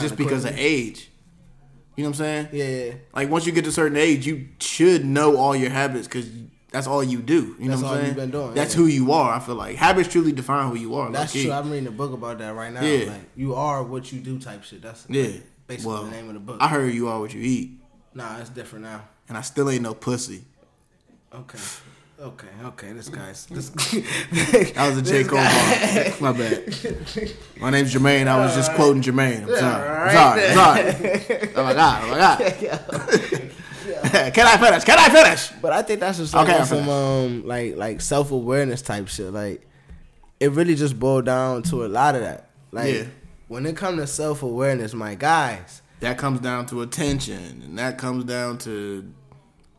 [0.00, 1.10] just because of age.
[1.96, 2.48] You know what I'm saying?
[2.52, 6.08] Yeah, Like once you get to a certain age, you should know all your habits
[6.08, 6.28] because
[6.72, 7.54] that's all you do.
[7.60, 8.06] You know what I'm saying?
[8.06, 8.80] you've been doing, That's yeah.
[8.80, 9.32] who you are.
[9.32, 11.12] I feel like habits truly define who you are.
[11.12, 11.46] that's low-key.
[11.46, 11.54] true.
[11.54, 12.82] I'm reading a book about that right now.
[12.82, 13.10] Yeah.
[13.12, 14.82] Like, you are what you do, type shit.
[14.82, 15.22] That's yeah.
[15.22, 16.56] like, basically well, the name of the book.
[16.60, 17.78] I heard you are what you eat,
[18.12, 19.04] nah, it's different now.
[19.28, 20.42] and I still ain't no pussy.
[21.32, 21.58] Okay.
[22.24, 25.24] Okay, okay, this guy's this That was a J.
[25.24, 25.36] Cole.
[26.20, 26.74] My bad.
[27.60, 28.26] My name's Jermaine.
[28.28, 29.42] I was just quoting Jermaine.
[29.42, 29.88] I'm sorry.
[29.90, 30.46] I'm sorry.
[30.46, 31.50] I'm sorry.
[31.54, 32.02] Oh my god.
[32.02, 32.40] Oh my god.
[34.34, 34.84] Can I finish?
[34.84, 35.50] Can I finish?
[35.60, 39.30] But I think that's just like Okay, some um like like self awareness type shit.
[39.30, 39.66] Like
[40.40, 42.48] it really just boiled down to a lot of that.
[42.72, 43.04] Like Yeah.
[43.48, 47.98] when it comes to self awareness, my guys, That comes down to attention, and that
[47.98, 49.12] comes down to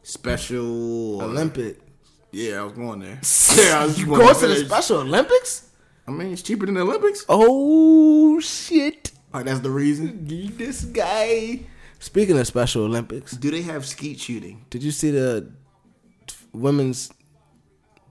[0.03, 1.79] special Olympic.
[2.35, 3.19] Yeah, I was going there.
[3.55, 4.65] Yeah, I was You going going to the.
[4.65, 5.69] Special Olympics?
[6.07, 7.23] I mean, it's cheaper than the Olympics.
[7.29, 9.11] Oh shit!
[9.33, 10.25] Like that's the reason.
[10.57, 11.61] This guy.
[11.99, 14.65] Speaking of Special Olympics, Do they have skeet shooting?
[14.69, 15.49] did you see the
[16.51, 17.09] women's?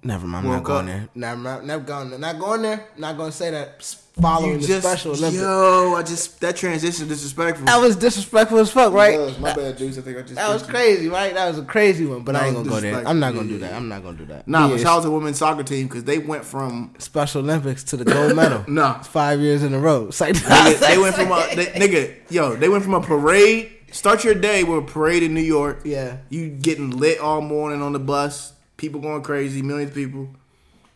[0.04, 0.44] Never mind.
[0.46, 1.08] I'm World not going there.
[1.14, 2.18] Never, not, never going there.
[2.18, 2.86] Not going there.
[2.98, 3.82] Not going to say that.
[4.20, 5.42] Following the Special Olympics.
[5.42, 7.66] Yo, I just that transition disrespectful.
[7.66, 9.18] That was disrespectful as fuck, right?
[9.18, 9.98] Was, my bad, Juice.
[9.98, 11.34] I think I just That was crazy, right?
[11.34, 13.04] That was a crazy one, but I ain't gonna go there.
[13.08, 13.72] I'm not gonna Yeah, do that.
[13.72, 14.46] I'm not gonna do that.
[14.46, 17.40] Nah, Yeah, but shout out to the women's soccer team because they went from Special
[17.42, 18.64] Olympics to the gold medal.
[18.68, 18.98] Nah.
[19.00, 20.06] It's five years in a row.
[20.06, 23.72] It's like, nigga, they went from a they, nigga, yo, they went from a parade.
[23.90, 25.80] Start your day with a parade in New York.
[25.84, 26.18] Yeah.
[26.28, 30.28] you getting lit all morning on the bus, people going crazy, millions of people,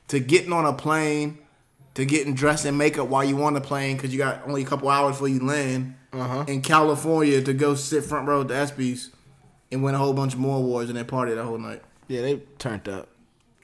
[0.08, 1.38] to getting on a plane,
[1.94, 4.66] to getting dressed in makeup while you on the plane because you got only a
[4.66, 6.44] couple hours before you land Uh-huh.
[6.48, 9.10] in California to go sit front row at the ESPYS
[9.72, 11.82] and win a whole bunch more awards and they party the whole night.
[12.08, 13.08] yeah, they turned up.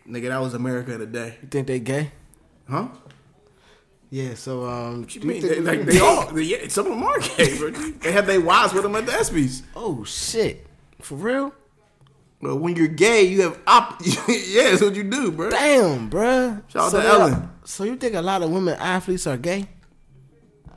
[0.09, 2.11] Nigga, that was America in a day, You think they gay?
[2.69, 2.89] huh?
[4.11, 4.35] Yeah.
[4.35, 5.41] So um, you mean?
[5.43, 7.71] They, like they all, they, yeah, some of them are gay, bro.
[7.71, 9.63] They had their wives with them at the ESPYS.
[9.75, 10.67] Oh shit!
[11.01, 11.55] For real?
[12.45, 14.03] But when you're gay, you have op.
[14.29, 15.49] yeah, that's what you do, bro.
[15.49, 16.63] Damn, bruh.
[16.69, 17.49] Shout out so to they- Ellen.
[17.65, 19.67] So you think a lot of women athletes are gay?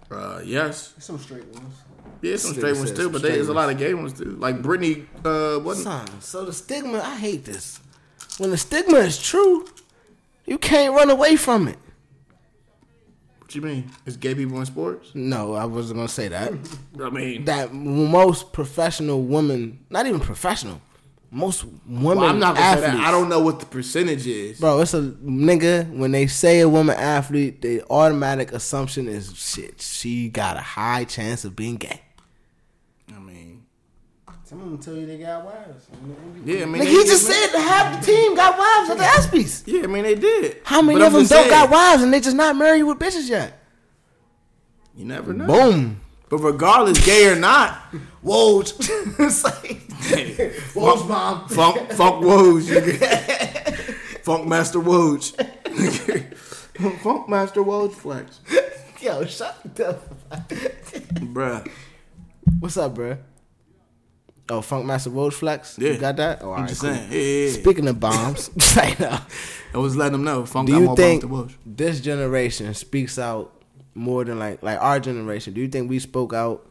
[0.10, 0.93] Uh, yes.
[0.99, 1.75] Some straight ones.
[2.21, 4.38] Yeah, some This straight ones too, but there's a lot of gay ones too.
[4.39, 7.82] Like Brittany, uh, wasn't Son, so the stigma, I hate this.
[8.38, 9.67] When the stigma is true,
[10.45, 11.77] you can't run away from it.
[13.41, 13.91] what you mean?
[14.06, 15.12] Is gay people in sports?
[15.13, 16.53] No, I wasn't gonna say that.
[17.03, 20.82] I mean, that most professional women, not even professional,
[21.30, 23.08] most women well, I'm not gonna athletes, say that.
[23.08, 24.60] I don't know what the percentage is.
[24.60, 25.90] Bro, it's a nigga.
[25.96, 29.82] When they say a woman athlete, the automatic assumption is shit.
[29.82, 32.02] She got a high chance of being gay.
[33.13, 33.63] I mean,
[34.46, 35.88] Some of them tell you they got wives.
[36.46, 38.98] yeah, I mean, Nigga, they- he just said that half the team got wives at
[38.98, 39.63] the ESPYS.
[39.68, 40.58] Yeah, I mean they did.
[40.63, 42.84] How many But of I'm them don't saying, got wives and they just not married
[42.84, 43.62] with bitches yet?
[44.96, 45.46] You never know.
[45.46, 46.00] Boom.
[46.30, 47.74] But regardless, gay or not,
[48.22, 48.60] Whoa.
[48.62, 49.88] it's like,
[50.74, 51.48] Woj mom.
[51.48, 52.63] funk, funk Woj,
[54.24, 55.34] funk master Woj,
[57.02, 58.42] funk master Woj flex,
[59.00, 59.94] Yo, shut the
[60.30, 60.50] fuck
[61.34, 61.70] bruh.
[62.60, 63.20] What's up, bruh?
[64.50, 65.78] Oh, Funk Master Road Flex?
[65.78, 65.92] Yeah.
[65.92, 66.42] You got that?
[66.42, 66.94] Oh, all I'm right, just cool.
[66.94, 67.12] saying.
[67.12, 67.62] Yeah, yeah, yeah.
[67.62, 69.26] Speaking of bombs, right now,
[69.74, 70.46] I was letting them know.
[70.46, 71.78] Funk do got you more think bombs than Woj.
[71.78, 73.54] this generation speaks out
[73.98, 75.54] more than like like our generation?
[75.54, 76.66] Do you think we spoke out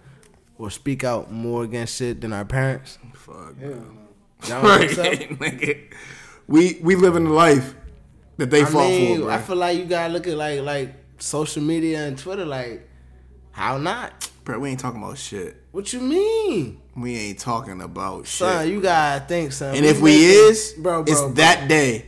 [0.58, 2.98] or speak out more against shit than our parents?
[3.14, 3.58] Fuck.
[3.58, 3.76] Hell no.
[4.48, 5.34] Y'all don't Right, think so?
[5.36, 5.80] nigga.
[6.46, 7.74] We we live in the life
[8.36, 9.34] that they I fought mean, for, bro.
[9.34, 12.44] I feel like you gotta look at like like social media and Twitter.
[12.44, 12.88] Like,
[13.50, 14.30] how not?
[14.44, 15.56] bro, we ain't talking about shit.
[15.72, 18.36] What you mean, We ain't talking about shit.
[18.38, 18.64] son?
[18.66, 18.74] shit.
[18.74, 19.74] You gotta think, son.
[19.74, 21.32] and if we is, bro, bro, it's bro.
[21.32, 22.06] that day.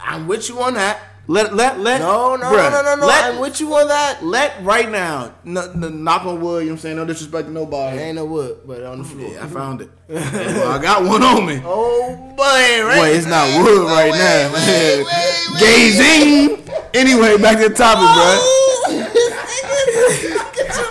[0.00, 0.98] I'm with you on that.
[1.32, 3.06] Let let let No, no, bruh, no, no, no.
[3.06, 4.22] Let, I'm with you on that.
[4.22, 5.32] let right now.
[5.44, 6.64] No, no, knock on wood.
[6.64, 6.96] You know what I'm saying?
[6.96, 8.00] No disrespect to nobody.
[8.00, 9.32] Ain't no wood, but on the floor.
[9.32, 9.88] Yeah, I found it.
[10.08, 11.62] Well, I got one on me.
[11.64, 12.98] Oh boy, right?
[12.98, 14.52] Boy, it's not wood right now.
[14.52, 16.68] wait, wait, Gazing.
[16.92, 18.36] Anyway, back to the topic, bro.
[18.36, 18.92] Oh,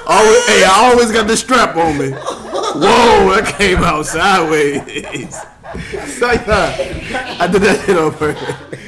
[0.07, 2.09] always, hey, I always got the strap on me.
[2.09, 5.37] Whoa, that came out sideways.
[6.19, 8.81] So, yeah, I did that shit on purpose.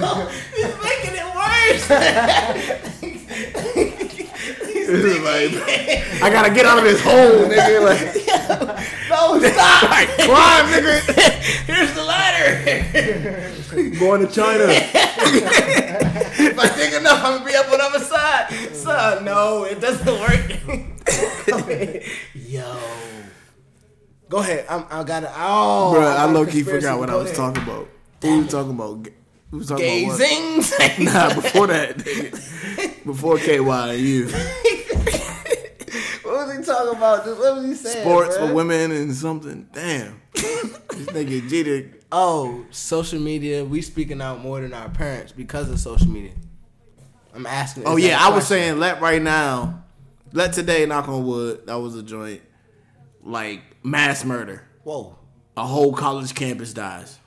[0.00, 1.68] He's making it worse.
[1.68, 1.79] This is
[4.90, 7.82] like, I gotta get out of this hole, nigga.
[7.84, 8.14] Like,
[9.08, 9.82] no, stop.
[9.90, 11.00] like climb, nigga.
[11.66, 13.50] Here's the ladder.
[13.98, 14.64] Going to China.
[14.68, 18.74] if I dig enough, I'm gonna be up on the other side.
[18.74, 20.50] Son, no, it doesn't work.
[22.34, 22.76] Yo.
[24.28, 24.64] Go ahead.
[24.68, 25.30] I'm, I got it.
[25.34, 27.88] Oh, Bro, I low key forgot what I was talking about.
[28.22, 29.08] Who we talking about?
[29.50, 30.20] We was talking about.
[30.98, 31.96] Nah, before that,
[33.04, 34.26] before KY and you.
[36.22, 37.26] what was he talking about?
[37.26, 38.04] What was he saying?
[38.04, 38.48] Sports bruh?
[38.48, 39.68] for women and something.
[39.72, 40.20] Damn.
[40.34, 41.98] this nigga Jeter.
[42.12, 43.64] Oh, social media.
[43.64, 46.32] We speaking out more than our parents because of social media.
[47.34, 47.84] I'm asking.
[47.86, 49.84] Oh yeah, I was saying let right now.
[50.32, 51.66] Let today knock on wood.
[51.66, 52.42] That was a joint.
[53.22, 54.62] Like mass murder.
[54.84, 55.16] Whoa.
[55.56, 57.19] A whole college campus dies.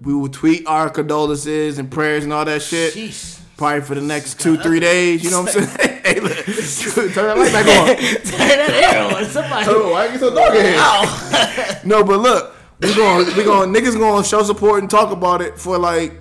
[0.00, 2.94] We will tweet our condolences and prayers and all that shit.
[2.94, 3.40] Sheesh.
[3.56, 5.24] Probably for the next two, three days.
[5.24, 6.00] You know what I'm saying?
[6.04, 7.96] hey, look, turn that light back on.
[7.96, 9.24] Turn that air on.
[9.24, 9.66] Somebody.
[9.68, 11.80] Oh, why you get so dark in here?
[11.84, 15.40] No, but look, we going we going niggas going to show support and talk about
[15.40, 16.20] it for like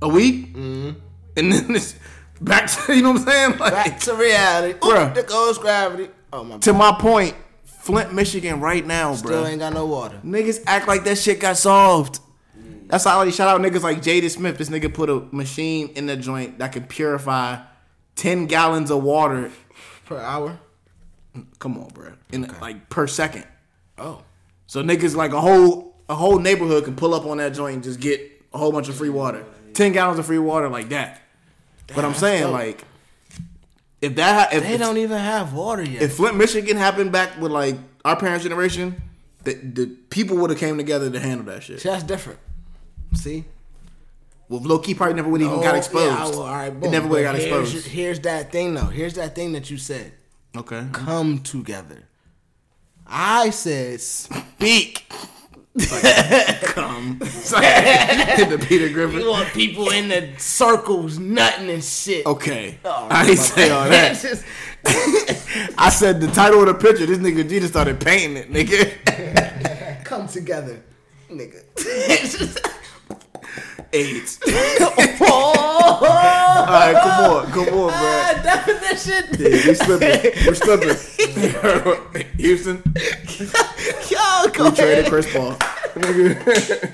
[0.00, 0.98] a week, mm-hmm.
[1.36, 1.96] and then it's
[2.40, 3.58] back to you know what I'm saying?
[3.58, 4.78] Like Back to reality.
[4.78, 5.12] Bruh.
[5.12, 6.10] There goes gravity.
[6.32, 6.58] Oh my.
[6.58, 7.34] to my point,
[7.64, 9.46] Flint, Michigan, right now, Still bro.
[9.46, 10.20] ain't got no water.
[10.24, 12.20] Niggas act like that shit got solved.
[12.88, 14.58] That's how I shout out niggas like Jaden Smith.
[14.58, 17.58] This nigga put a machine in the joint that can purify
[18.14, 19.50] ten gallons of water.
[20.04, 20.58] Per hour.
[21.58, 22.12] Come on, bro.
[22.32, 23.44] In like per second.
[23.98, 24.22] Oh.
[24.66, 27.84] So niggas like a whole a whole neighborhood can pull up on that joint and
[27.84, 28.20] just get
[28.52, 29.44] a whole bunch of free water.
[29.74, 31.20] Ten gallons of free water like that.
[31.94, 32.52] But I'm saying dope.
[32.52, 32.84] like
[34.00, 36.02] if that ha- if, They don't even have water yet.
[36.02, 39.02] if Flint, Michigan happened back with like our parents' generation,
[39.44, 41.80] the, the people would have came together to handle that shit.
[41.80, 42.38] See, that's different.
[43.16, 43.44] See?
[44.48, 46.16] Well, low key probably never would even got Oh, exposed.
[46.16, 47.86] yeah, well, all right, it never would have got here's- exposed.
[47.88, 48.86] Here's that thing, though.
[48.86, 50.12] Here's that thing that you said.
[50.56, 50.86] Okay.
[50.92, 52.04] Come together.
[53.06, 55.04] I said speak.
[56.62, 57.18] Come.
[57.22, 59.20] It's like the Peter Griffin.
[59.20, 62.24] You want people in the circles, nutting and shit.
[62.26, 62.78] Okay.
[62.84, 64.16] Oh, I didn't say all that.
[64.20, 64.44] Just-
[65.78, 67.04] I said the title of the picture.
[67.06, 70.04] This nigga G just started painting it, nigga.
[70.04, 70.80] come together,
[71.30, 71.62] nigga.
[73.92, 75.18] It's just- AIDS.
[75.22, 77.88] oh, All right, come on, come on, bro.
[77.92, 79.24] ah, definition.
[79.38, 80.32] Yeah, we slipping.
[80.46, 82.26] We're slipping.
[82.38, 82.82] Houston,
[84.10, 85.06] Yo, go we traded.
[85.06, 85.52] Chris Paul.
[85.96, 86.92] Nigga.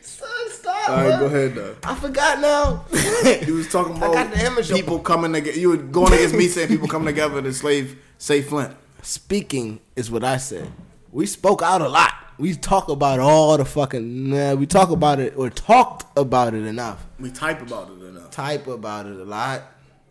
[0.00, 0.88] Stop.
[0.90, 1.18] All right, bro.
[1.18, 1.76] go ahead though.
[1.84, 2.84] I forgot now.
[3.46, 4.64] You was talking about got up.
[4.68, 5.58] people coming together.
[5.58, 8.74] You were going against me saying people coming together to slave say Flint.
[9.02, 10.70] Speaking is what I said.
[11.12, 12.12] We spoke out a lot.
[12.38, 14.30] We talk about all the fucking.
[14.30, 17.04] Nah, we talk about it or talked about it enough.
[17.18, 18.30] We type about it enough.
[18.30, 19.62] Type about it a lot.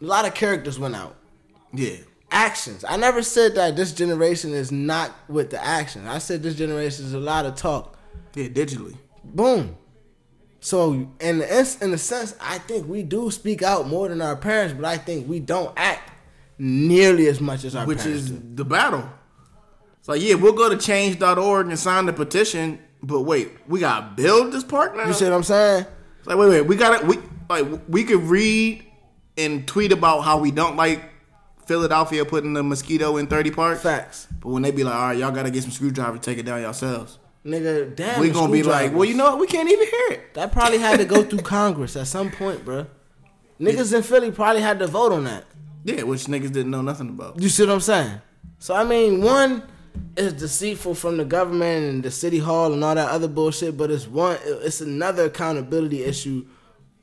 [0.02, 1.16] A lot of characters went out.
[1.74, 1.98] Yeah.
[2.30, 2.84] Actions.
[2.88, 6.06] I never said that this generation is not with the action.
[6.06, 7.98] I said this generation is a lot of talk.
[8.36, 8.98] Yeah, digitally.
[9.24, 9.78] Boom.
[10.60, 14.36] So in the in a sense, I think we do speak out more than our
[14.36, 16.12] parents, but I think we don't act
[16.58, 18.24] nearly as much as our which parents.
[18.24, 18.56] Which is do.
[18.56, 19.10] the battle.
[20.08, 24.54] Like, yeah, we'll go to change.org and sign the petition, but wait, we gotta build
[24.54, 25.06] this park now.
[25.08, 25.86] You see what I'm saying?
[26.20, 27.18] It's like, wait, wait, we gotta we
[27.50, 28.86] like we could read
[29.38, 31.04] and tweet about how we don't like
[31.66, 33.80] Philadelphia putting the mosquito in 30 Park.
[33.80, 34.28] Facts.
[34.40, 36.62] But when they be like, all right, y'all gotta get some screwdrivers, take it down
[36.62, 37.20] yourselves.
[37.46, 38.20] Nigga, damn.
[38.20, 39.40] we gonna be like, well, you know what?
[39.40, 40.34] We can't even hear it.
[40.34, 42.88] That probably had to go through Congress at some point, bruh.
[43.60, 45.46] Niggas in Philly probably had to vote on that.
[45.84, 47.42] Yeah, which niggas didn't know nothing about.
[47.42, 48.22] You see what I'm saying?
[48.60, 49.64] So I mean, one
[50.16, 53.92] is deceitful from the government and the city hall and all that other bullshit, but
[53.92, 56.46] it's one, it's another accountability issue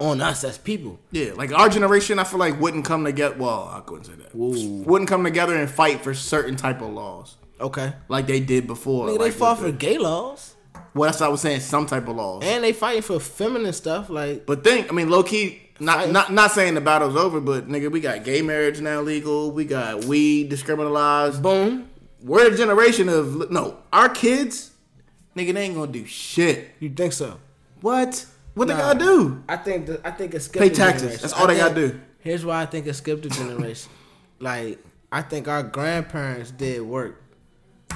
[0.00, 0.98] on us as people.
[1.12, 3.36] Yeah, like our generation, I feel like wouldn't come together.
[3.38, 4.34] Well, I couldn't say that.
[4.34, 9.06] Wouldn't come together and fight for certain type of laws Okay, like they did before.
[9.08, 10.54] nigga, they like fought for the- gay laws
[10.94, 11.60] Well, that's what I was saying.
[11.60, 12.42] Some type of laws.
[12.44, 14.10] and they fighting for feminine stuff.
[14.10, 17.68] Like, But think, I mean, low key, not not not saying the battle's over, but
[17.68, 19.52] nigga, we got gay marriage now legal.
[19.52, 21.40] We got weed discriminalized.
[21.40, 21.88] boom,
[22.24, 24.72] We're a generation of no, our kids,
[25.36, 26.70] nigga, they ain't gonna do shit.
[26.80, 27.38] you think so?
[27.82, 28.24] What?
[28.54, 28.74] What Nah.
[28.74, 29.42] they gotta do?
[29.48, 31.02] I think the, I think it skipped Pay a taxes.
[31.02, 31.22] generation.
[31.22, 32.00] That's all I they gotta do.
[32.20, 33.90] Here's why I think it skipped a generation.
[34.40, 34.78] like
[35.12, 37.22] I think our grandparents did work,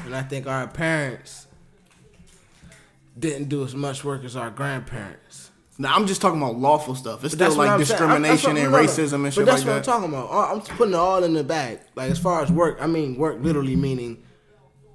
[0.05, 1.47] and I think our parents
[3.19, 5.48] didn't do as much work as our grandparents.
[5.81, 7.25] Now I'm just talking about lawful stuff.
[7.25, 8.01] It's But still like I'm saying.
[8.03, 9.77] I'm- discrimination and racism and But shit that's like what.
[9.77, 10.53] I'm talking about.
[10.53, 11.79] I'm putting it all in the bag.
[11.95, 14.23] Like as far as work, I mean work literally meaning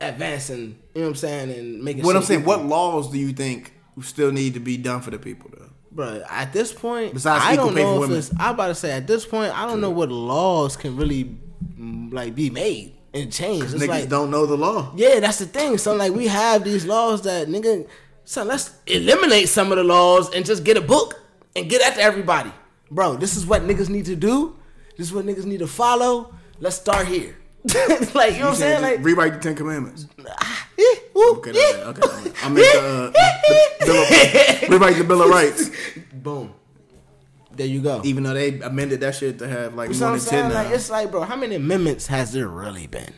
[0.02, 0.78] advancing.
[0.94, 2.04] You know what I'm saying, and making.
[2.04, 5.20] What I'm saying, what laws do you think still need to be done for the
[5.20, 5.70] people though?
[5.92, 8.18] Bro, at this point, Besides I equal don't pay for know if women.
[8.18, 8.32] it's.
[8.40, 11.38] I'm about to say at this point, I don't know what laws can really
[11.80, 13.74] mm, like be made and changed.
[13.76, 14.92] It's Niggas like, don't know the law.
[14.96, 15.78] yeah, that's the thing.
[15.78, 17.88] So like, we have these laws that nigga.
[18.26, 21.22] So let's eliminate some of the laws and just get a book
[21.56, 22.52] and get after everybody,
[22.90, 23.16] bro.
[23.16, 24.56] This is what niggas need to do.
[24.98, 26.34] This is what niggas need to follow.
[26.60, 27.38] Let's start here.
[27.66, 28.82] like you know what I'm saying?
[28.82, 30.08] Like, rewrite the Ten Commandments.
[30.20, 32.32] eh, woo, Okay, eh, okay, okay.
[32.44, 35.70] I make the, uh, the bill of, rewrite the Bill of Rights,
[36.14, 36.54] boom.
[37.56, 38.02] There you go.
[38.04, 40.64] even though they amended that shit to have like You know more than ten now.
[40.64, 43.14] Like, it's like, bro, how many amendments has there really been?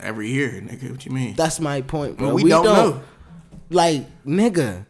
[0.00, 0.90] every year, nigga.
[0.90, 1.34] What you mean?
[1.34, 2.28] That's my point, bro.
[2.28, 3.02] Well, we don't know.
[3.74, 4.86] Like, nigga,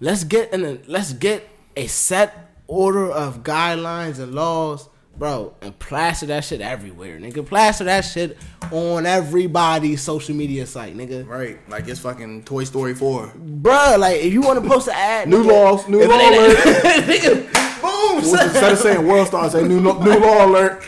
[0.00, 5.76] let's get in a let's get a set order of guidelines and laws, bro, and
[5.78, 7.44] plaster that shit everywhere, nigga.
[7.46, 8.36] Plaster that shit
[8.70, 11.26] on everybody's social media site, nigga.
[11.26, 13.32] Right, like it's fucking Toy Story four.
[13.34, 16.58] Bro, like if you want to post an ad, New nigga, laws, new law ain't-
[17.08, 19.88] nigga, boom, Instead of saying WorldStar, say new new
[20.20, 20.84] law alert.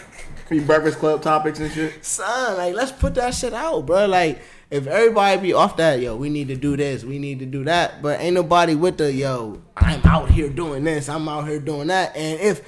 [0.47, 2.05] Free Breakfast Club topics and shit.
[2.05, 4.07] son, like let's put that shit out, bro.
[4.07, 4.41] Like
[4.71, 7.65] if everybody be off that, yo, we need to do this, we need to do
[7.65, 9.61] that, but ain't nobody with the yo.
[9.77, 12.63] I'm out here doing this, I'm out here doing that, and if.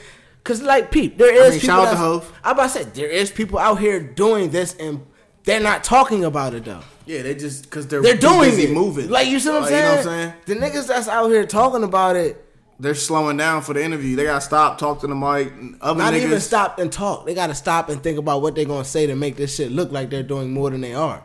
[0.44, 1.66] Cause like peep, there is mean, people.
[1.68, 2.32] shout out to that's- Hov.
[2.42, 5.06] I about to say there is people out here doing this, and
[5.44, 6.80] they're not talking about it though.
[7.06, 8.72] Yeah, they just because they're They're doing busy it.
[8.72, 9.08] moving.
[9.08, 9.82] Like you see what I'm Like, saying?
[9.84, 10.60] You know what I'm saying?
[10.60, 12.44] The niggas that's out here talking about it,
[12.80, 14.16] They're slowing down for the interview.
[14.16, 15.52] They gotta stop, talk to the mic.
[15.80, 17.24] Other not niggas, even stop and talk.
[17.24, 19.92] They gotta stop and think about what they're gonna say to make this shit look
[19.92, 21.22] like they're doing more than they are.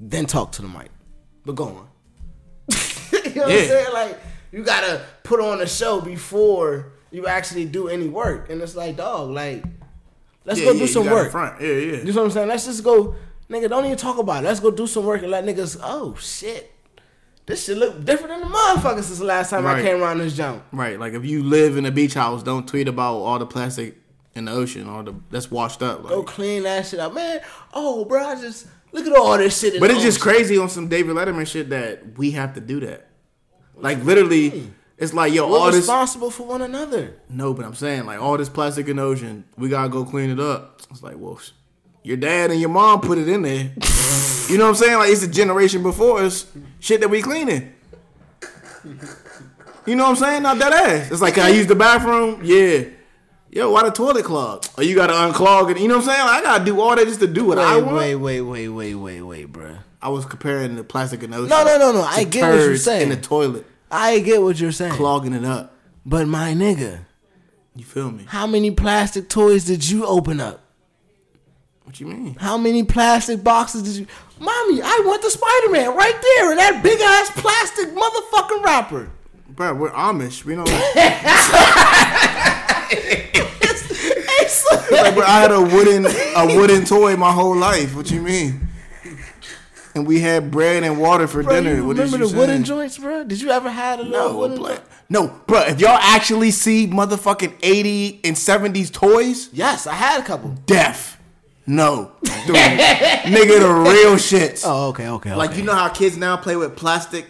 [0.00, 0.90] Then talk to the mic.
[1.44, 1.88] But go on.
[2.68, 3.92] you know what I'm saying?
[3.92, 4.18] Like
[4.52, 8.50] you gotta put on a show before you actually do any work.
[8.50, 9.64] And it's like, dog, like,
[10.44, 11.30] let's Yeah, go yeah, do some work.
[11.30, 11.60] Front.
[11.60, 11.96] Yeah, yeah.
[11.98, 12.48] You know what I'm saying?
[12.48, 13.14] Let's just go,
[13.48, 13.68] nigga.
[13.68, 14.46] Don't even talk about it.
[14.46, 15.78] Let's go do some work and let niggas.
[15.82, 16.72] Oh shit,
[17.46, 20.36] this shit look different than the motherfuckers since the last time I came around this
[20.36, 20.64] jump.
[20.72, 20.98] Right.
[20.98, 23.96] Like if you live in a beach house, don't tweet about all the plastic
[24.34, 26.06] in the ocean or the that's washed up.
[26.06, 27.40] Go clean that shit up, man.
[27.72, 29.74] Oh, bro, I just look at all this shit.
[29.74, 32.80] in but it's just crazy on some David Letterman shit that we have to do
[32.80, 33.08] that.
[33.76, 35.76] Like literally, it's like yo, We're all this.
[35.76, 37.14] responsible for one another.
[37.28, 40.30] No, but I'm saying like all this plastic in the ocean, we gotta go clean
[40.30, 40.80] it up.
[40.90, 41.40] It's like, well,
[42.02, 43.72] your dad and your mom put it in there.
[44.48, 44.98] you know what I'm saying?
[44.98, 46.46] Like it's a generation before us,
[46.78, 47.72] shit that we cleaning.
[49.86, 50.42] You know what I'm saying?
[50.42, 51.10] Not that ass.
[51.10, 52.40] It's like, can I use the bathroom?
[52.42, 52.84] Yeah.
[53.54, 54.68] Yo, why the toilet clogged?
[54.76, 55.78] Or you gotta unclog it.
[55.78, 56.26] You know what I'm saying?
[56.26, 57.96] Like, I gotta do all that just to do what I Wait, want.
[57.96, 59.76] wait, wait, wait, wait, wait, wait, bro.
[60.02, 61.50] I was comparing the plastic and ocean.
[61.50, 62.02] No, no, no, no.
[62.02, 63.02] I get what you're saying.
[63.04, 64.94] In the toilet, I get what you're saying.
[64.94, 65.72] clogging it up.
[66.04, 67.04] But my nigga,
[67.76, 68.24] You feel me?
[68.26, 70.60] how many plastic toys did you open up?
[71.84, 72.34] What you mean?
[72.34, 74.06] How many plastic boxes did you?
[74.40, 79.10] Mommy, I want the Spider Man right there in that big ass plastic motherfucking wrapper.
[79.50, 80.44] Bro, we're Amish.
[80.44, 80.66] We don't.
[82.96, 84.78] Hey, son.
[84.90, 87.94] like, bro, I had a wooden a wooden toy my whole life.
[87.94, 88.68] What you mean?
[89.94, 91.76] And we had bread and water for Bro, dinner.
[91.76, 93.22] you What is remember you the wooden joints, bro?
[93.22, 94.68] Did you ever have a No, wooden bro.
[94.70, 94.80] joint?
[95.08, 95.60] no, bro.
[95.60, 100.50] If y'all actually see motherfucking eighty and seventies toys, Yes, I had a couple.
[100.66, 101.18] deaf.
[101.66, 102.12] No,
[102.46, 104.64] Dude, nigga, the real shits.
[104.66, 105.34] Oh, okay, okay.
[105.34, 107.26] Like you know how kids now play with plastic.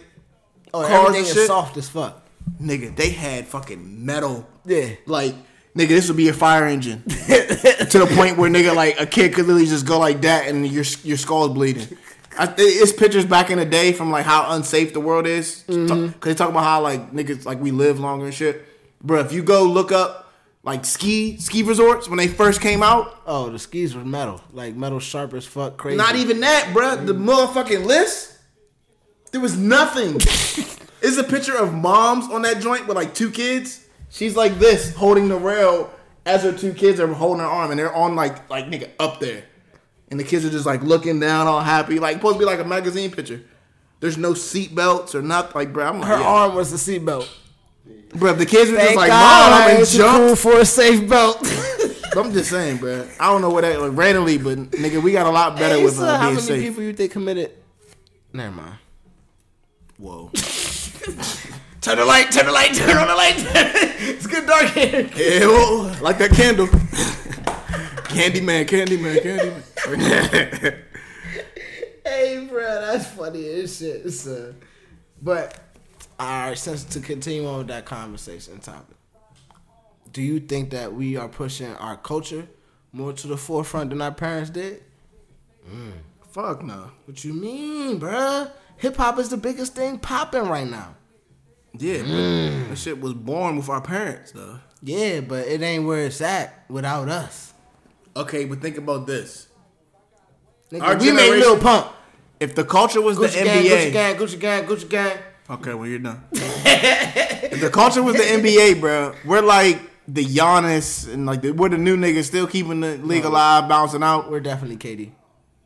[0.73, 2.21] oh, cars everything and is soft as fuck.
[2.61, 4.45] Nigga, they had fucking metal.
[4.65, 4.89] Yeah.
[5.05, 5.35] Like,
[5.75, 7.01] nigga, this would be a fire engine.
[7.03, 10.65] to the point where nigga, like a kid could literally just go like that and
[10.67, 11.97] your your skull's bleeding.
[12.37, 15.63] I, it's pictures back in the day from like how unsafe the world is.
[15.67, 16.19] Mm-hmm.
[16.19, 18.65] Cause they talk about how like niggas like we live longer and shit.
[19.01, 23.21] Bro, if you go look up like ski ski resorts when they first came out,
[23.25, 25.97] Oh, the skis were metal, like metal sharp as fuck, crazy.
[25.97, 26.95] not even that, bro.
[26.95, 28.37] The motherfucking list,
[29.31, 30.19] there was nothing.
[31.01, 33.84] It's a picture of moms on that joint with like two kids.
[34.15, 35.91] She's like this, holding the rail
[36.25, 39.19] as her two kids are holding her arm, and they're on like like nigga up
[39.19, 39.43] there,
[40.09, 42.59] and the kids are just like looking down, all happy, like supposed to be like
[42.59, 43.41] a magazine picture.
[43.99, 45.85] There's no seat belts or nothing, like bro.
[45.87, 46.27] I'm like, Her yeah.
[46.27, 47.27] arm was the seatbelt.
[48.13, 48.31] bro.
[48.33, 50.37] The kids were just like, God mom, I and ain't too jump.
[50.37, 51.37] for a safe belt.
[52.15, 53.05] I'm just saying, bro.
[53.19, 55.83] I don't know what that like, randomly, but nigga, we got a lot better Hey,
[55.83, 56.63] with so uh, how many safe.
[56.63, 57.51] people you think committed?
[58.31, 58.75] Never mind.
[59.97, 60.31] Whoa.
[61.85, 63.35] Turn the light, turn the light, turn on the light.
[63.99, 65.01] it's good dark here.
[65.01, 66.65] Ew, like that candle.
[68.09, 70.81] Candyman, Candyman, Candyman.
[72.03, 74.09] Hey, bro, that's funny as shit.
[74.09, 74.55] So,
[75.21, 75.59] but
[76.19, 78.97] all right, since to continue on with that conversation topic,
[80.11, 82.47] do you think that we are pushing our culture
[82.93, 84.81] more to the forefront than our parents did?
[85.69, 85.91] Mm,
[86.31, 86.89] fuck no.
[87.05, 88.49] What you mean, bruh?
[88.77, 90.95] Hip hop is the biggest thing popping right now.
[91.79, 92.69] Yeah, but mm.
[92.69, 94.59] that shit was born with our parents, though.
[94.81, 97.53] Yeah, but it ain't where it's at without us.
[98.15, 99.47] Okay, but think about this.
[100.71, 101.91] Nigga, Our we made generation- Lil Pump.
[102.39, 105.17] If the culture was Gucci the gang, NBA, Gucci gang, Gucci gang, Gucci gang.
[105.49, 106.21] okay, well you're done.
[106.33, 111.69] if the culture was the NBA, bro, we're like the Giannis and like the, we're
[111.69, 114.29] the new niggas still keeping the league alive, bouncing out.
[114.29, 115.11] We're definitely KD.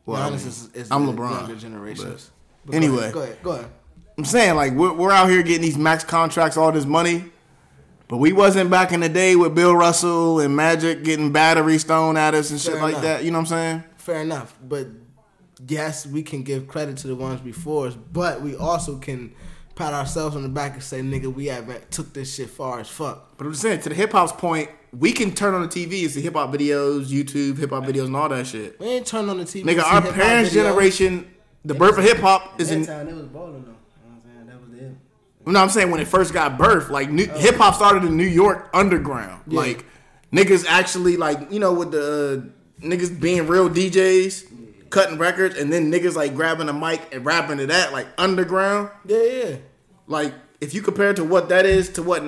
[0.06, 2.32] Well, I mean, is, is I'm the LeBron, younger generations.
[2.66, 3.12] but anyway.
[3.12, 3.70] go ahead, go ahead.
[4.20, 7.26] I'm saying like we're, we're out here getting these max contracts, all this money,
[8.08, 12.18] but we wasn't back in the day with Bill Russell and Magic getting batteries thrown
[12.18, 13.04] at us and shit Fair like enough.
[13.04, 13.24] that.
[13.24, 13.84] You know what I'm saying?
[13.98, 14.88] Fair enough, but
[15.68, 19.34] yes, we can give credit to the ones before us, but we also can
[19.76, 22.88] pat ourselves on the back and say, "Nigga, we haven't took this shit far as
[22.90, 25.68] fuck." But I'm just saying to the hip hop's point, we can turn on the
[25.68, 28.80] TV and see hip hop videos, YouTube hip hop videos, and all that shit.
[28.80, 29.64] We ain't turn on the TV.
[29.64, 30.54] Nigga, our parents' videos.
[30.54, 31.32] generation,
[31.64, 32.86] the birth of hip hop is That in.
[32.86, 33.70] time they was balling though.
[33.70, 34.48] You know what I'm saying?
[34.48, 34.98] That was it.
[35.46, 38.28] No, I'm saying when it first got birthed, like new, hip hop started in New
[38.28, 39.42] York underground.
[39.48, 39.86] Like
[40.32, 45.72] niggas actually like you know with the uh, niggas being real DJs, cutting records, and
[45.72, 48.90] then niggas like grabbing a mic and rapping to that like underground.
[49.06, 49.56] Yeah, yeah.
[50.08, 52.24] Like if you compare it to what that is to what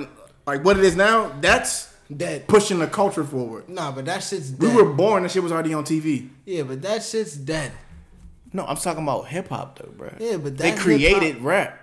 [0.46, 2.46] like what it is now, that's Dead.
[2.48, 3.68] pushing the culture forward.
[3.68, 6.30] Nah, but that shit's We were born, that shit was already on TV.
[6.44, 7.72] yeah, but that shit's dead.
[8.52, 10.14] No, I'm talking about hip hop though, bro.
[10.18, 11.78] Yeah, but they created hip-hop- rap.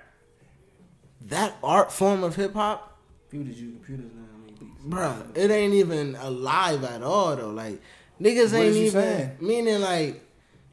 [1.21, 2.97] That art form of hip hop,
[3.29, 4.23] Computers use computers now.
[4.33, 4.83] I mean, beats.
[4.85, 7.51] bruh, it ain't even alive at all though.
[7.51, 7.81] Like
[8.19, 9.37] niggas ain't even saying?
[9.39, 10.21] meaning like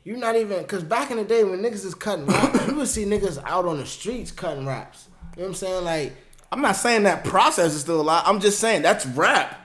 [0.04, 2.88] you're not even because back in the day when niggas is cutting raps, you would
[2.88, 5.08] see niggas out on the streets cutting raps.
[5.36, 5.84] You know what I'm saying?
[5.84, 6.16] Like
[6.50, 8.22] I'm not saying that process is still alive.
[8.24, 9.60] I'm just saying that's rap.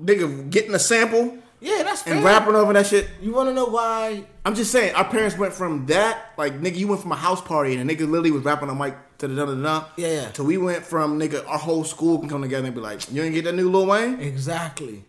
[0.00, 2.14] Nigga getting a sample yeah, that's fair.
[2.14, 3.08] and rapping over that shit.
[3.20, 4.24] You want to know why?
[4.44, 7.40] I'm just saying, our parents went from that, like nigga, you went from a house
[7.40, 9.84] party and a nigga literally was rapping on mic to the da da da.
[9.96, 10.30] Yeah, yeah.
[10.32, 13.22] To we went from nigga, our whole school can come together and be like, you
[13.22, 14.20] ain't get that new Lil Wayne.
[14.20, 15.04] Exactly.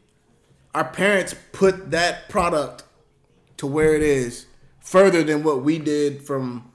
[0.73, 2.83] Our parents put that product
[3.57, 4.45] to where it is
[4.79, 6.71] further than what we did from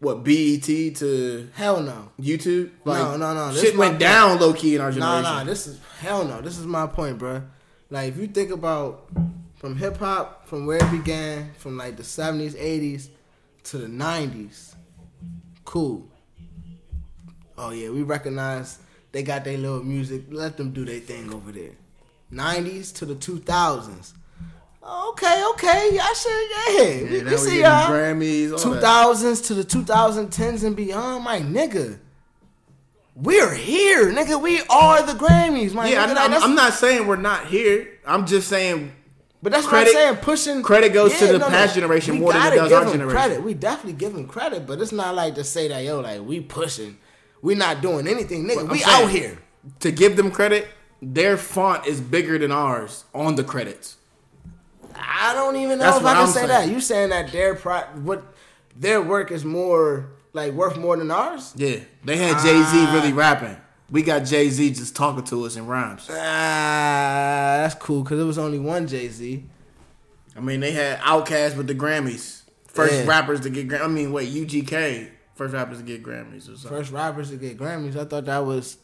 [0.00, 2.10] what BET to Hell no.
[2.20, 2.70] YouTube.
[2.84, 4.00] Like, No, no, no, this Shit went point.
[4.00, 5.22] down low key in our Nah, generation.
[5.24, 5.44] nah.
[5.44, 6.40] This is hell no.
[6.40, 7.42] This is my point, bruh.
[7.90, 9.08] Like if you think about
[9.56, 13.10] from hip hop, from where it began, from like the seventies, eighties
[13.64, 14.76] to the nineties,
[15.64, 16.06] cool.
[17.58, 18.78] Oh yeah, we recognize
[19.12, 20.22] they got their little music.
[20.30, 21.72] Let them do their thing over there.
[22.30, 24.14] Nineties to the two thousands.
[24.82, 26.76] Okay, okay, I should
[27.10, 27.18] yeah.
[27.18, 27.90] Yeah, we, we see y'all.
[27.90, 29.42] Grammys, all Two that.
[29.44, 31.98] to the two thousand tens and beyond, my nigga.
[33.14, 34.40] We're here, nigga.
[34.40, 36.08] We are the Grammys, my Yeah, nigga.
[36.10, 37.88] I'm, Like, I'm, I'm not saying we're not here.
[38.06, 38.92] I'm just saying
[39.42, 40.24] But that's credit- what I'm saying.
[40.24, 43.10] Pushing credit goes to the past generation more than it does give our generation.
[43.10, 43.42] Credit.
[43.42, 46.40] We definitely give them credit, but it's not like to say that yo, like we
[46.40, 46.96] pushing,
[47.42, 48.68] we not doing anything, nigga.
[48.70, 49.38] We saying, out here.
[49.80, 50.68] To give them credit,
[51.02, 53.96] their font is bigger than ours on the credits.
[54.94, 56.48] I don't even know That's if I can I'm say saying.
[56.48, 56.68] that.
[56.68, 58.24] You saying that their pro, what
[58.76, 61.52] their work is more like worth more than ours?
[61.56, 63.56] Yeah, they had Jay Z really rapping.
[63.90, 66.08] We got Jay Z just talking to us in rhymes.
[66.10, 66.14] Ah,
[67.62, 69.44] that's cool because it was only one Jay Z.
[70.36, 72.42] I mean, they had Outkast with the Grammys.
[72.66, 73.06] First Yeah.
[73.06, 73.80] rappers to get.
[73.80, 75.10] I mean, wait, UGK.
[75.38, 76.68] First rappers to get Grammys or something.
[76.68, 77.94] First rappers to get Grammys.
[77.96, 78.76] I thought that was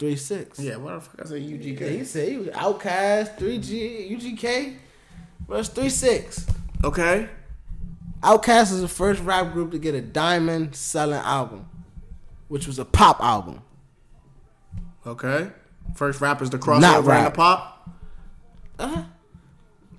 [0.00, 0.58] three six.
[0.58, 2.04] Yeah, what the fuck I say Yeah, he UGK?
[2.06, 4.76] said he was Outkast, 3G, UGK.
[5.46, 6.46] Bro, it's 3 6.
[6.82, 7.28] Okay.
[8.20, 11.68] Outkast is the first rap group to get a diamond selling album,
[12.48, 13.62] which was a pop album.
[15.06, 15.52] Okay.
[15.94, 17.88] First rappers to cross over in the pop.
[18.80, 19.02] Uh-huh.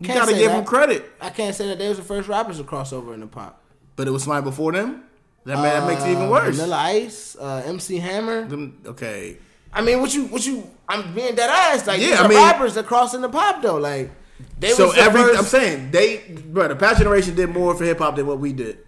[0.02, 0.58] You gotta give that.
[0.58, 1.10] them credit.
[1.22, 3.62] I can't say that they was the first rappers to cross over in the pop.
[3.96, 5.06] But it was somebody before them.
[5.48, 6.56] That, ma- that makes it even Uh, worse.
[6.58, 8.45] Vanilla Ice, uh, MC Hammer.
[8.48, 9.38] Them, okay.
[9.74, 10.70] I mean, what you, what you?
[10.89, 11.88] I'm being dead ass.
[11.88, 13.78] Like Yeah, these I are mean- rappers that cross in the pop though.
[13.78, 14.12] Like
[14.60, 15.39] they so every first.
[15.39, 16.18] I'm saying they,
[16.48, 18.80] bro, the past generation did more for hip hop than what we did.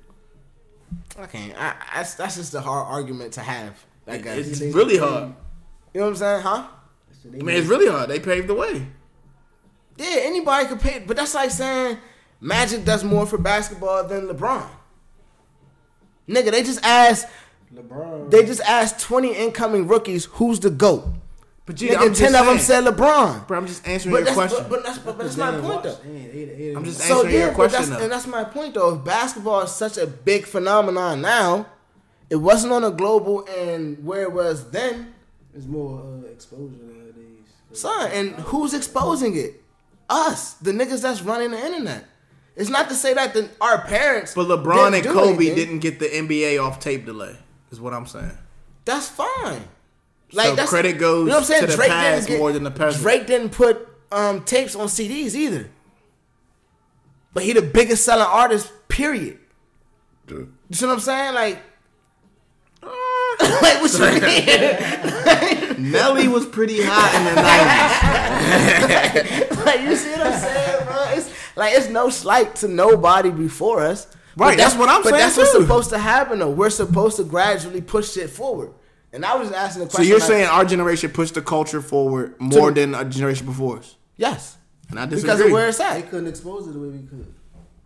[1.18, 1.54] I can't.
[1.58, 3.84] I, I, that's just a hard argument to have.
[4.08, 4.48] I guess.
[4.62, 5.34] It's really hard.
[5.94, 6.68] You know what I'm saying, huh?
[7.24, 8.10] So I mean, it's really hard.
[8.10, 8.86] They paved the way.
[9.98, 11.98] Yeah, anybody could pay, but that's like saying
[12.42, 14.66] Magic does more for basketball than LeBron.
[16.30, 17.26] Nigga, they just asked
[17.74, 18.30] LeBron.
[18.32, 21.06] they just asked 20 incoming rookies who's the GOAT.
[21.66, 22.84] But G, Nigga, I'm 10 just of them saying.
[22.86, 23.48] said LeBron.
[23.48, 24.58] Bro, I'm just answering But your that's, question.
[24.64, 25.98] but, but that's, but that's my point though.
[26.78, 28.04] I'm just So answering yeah, your question that's, though.
[28.04, 28.96] and that's my point though.
[28.96, 31.68] If basketball is such a big phenomenon now,
[32.30, 35.14] it wasn't on a global and where it was then,
[35.56, 37.46] It's more uh, exposure nowadays.
[37.72, 38.12] son.
[38.12, 39.62] And who's exposing it?
[40.10, 42.06] Us, the niggas that's running the internet.
[42.60, 45.56] It's not to say that the, our parents, But LeBron didn't and do Kobe anything.
[45.56, 47.36] didn't get the NBA off tape delay.
[47.72, 48.38] Is what I'm saying.
[48.86, 49.64] That's fine.
[50.32, 51.62] So that's- credit goes you know what I'm saying?
[51.62, 53.02] to the Drake past get- more than the present.
[53.02, 55.70] Drake didn't put um, tapes on CDs either.
[57.34, 58.72] But he the biggest selling artist.
[58.90, 59.38] Period.
[60.28, 61.34] You see what I'm saying?
[61.36, 61.60] Like,
[62.84, 64.00] like what you
[65.78, 65.92] mean?
[65.92, 67.42] Nelly was pretty hot in the
[69.52, 69.66] 90s.
[69.66, 71.04] like you see what I'm saying, bro?
[71.12, 71.30] It's
[71.60, 74.08] like it's no slight to nobody before us.
[74.38, 76.50] Right, that's what I'm but saying, But that's what's supposed to happen though.
[76.50, 78.72] We're supposed to gradually push shit forward.
[79.12, 80.06] And I was asking the question.
[80.06, 83.46] So you're like, saying our generation pushed the culture forward more the- than a generation
[83.46, 83.96] before us?
[84.16, 84.56] yes,
[84.90, 85.48] And I because disagree.
[85.48, 85.96] of where it's at.
[85.96, 87.34] They couldn't expose it the way we could.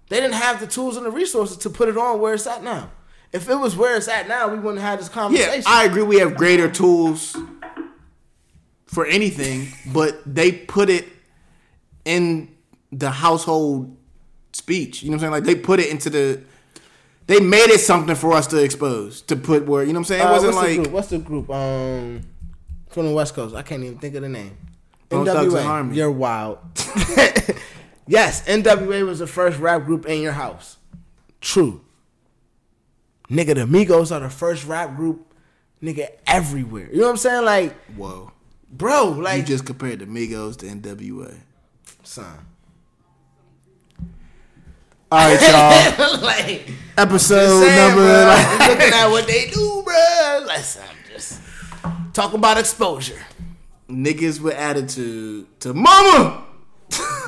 [0.09, 2.63] They didn't have the tools and the resources to put it on where it's at
[2.63, 2.91] now.
[3.31, 5.47] If it was where it's at now, we wouldn't have this conversation.
[5.49, 5.71] yeah, conversation.
[5.79, 6.03] I agree.
[6.03, 7.35] We have greater tools
[8.85, 11.07] for anything, but they put it
[12.05, 12.52] in
[12.97, 13.95] the household
[14.53, 15.03] speech.
[15.03, 15.31] You know what I'm saying?
[15.31, 16.41] Like they put it into the.
[17.25, 20.05] They made it something for us to expose to put where you know what I'm
[20.05, 20.21] saying.
[20.21, 20.91] It Uh, wasn't what's the like group?
[20.93, 21.49] What's the group?
[21.49, 22.21] Um,
[22.89, 23.55] from the West Coast.
[23.55, 24.57] I can't even think of the name.
[25.11, 25.95] And NWA.
[25.95, 26.59] You're wild.
[28.05, 30.77] Yes, NWA was the first rap group in your house.
[31.39, 31.81] True.
[33.29, 35.33] Nigga, the Migos are the first rap group,
[35.81, 36.89] nigga, everywhere.
[36.91, 37.45] You know what I'm saying?
[37.45, 38.31] Like, Whoa.
[38.69, 41.37] bro, like, you just compared the Migos to NWA.
[42.03, 42.39] son.
[45.13, 45.39] All right,
[45.99, 46.21] y'all.
[46.21, 48.03] like, Episode saying, number.
[48.03, 50.43] bro, like- I'm looking at what they do, bro.
[50.47, 51.39] Listen, I'm just
[52.13, 53.19] talking about exposure.
[53.87, 56.43] niggas with attitude to mama.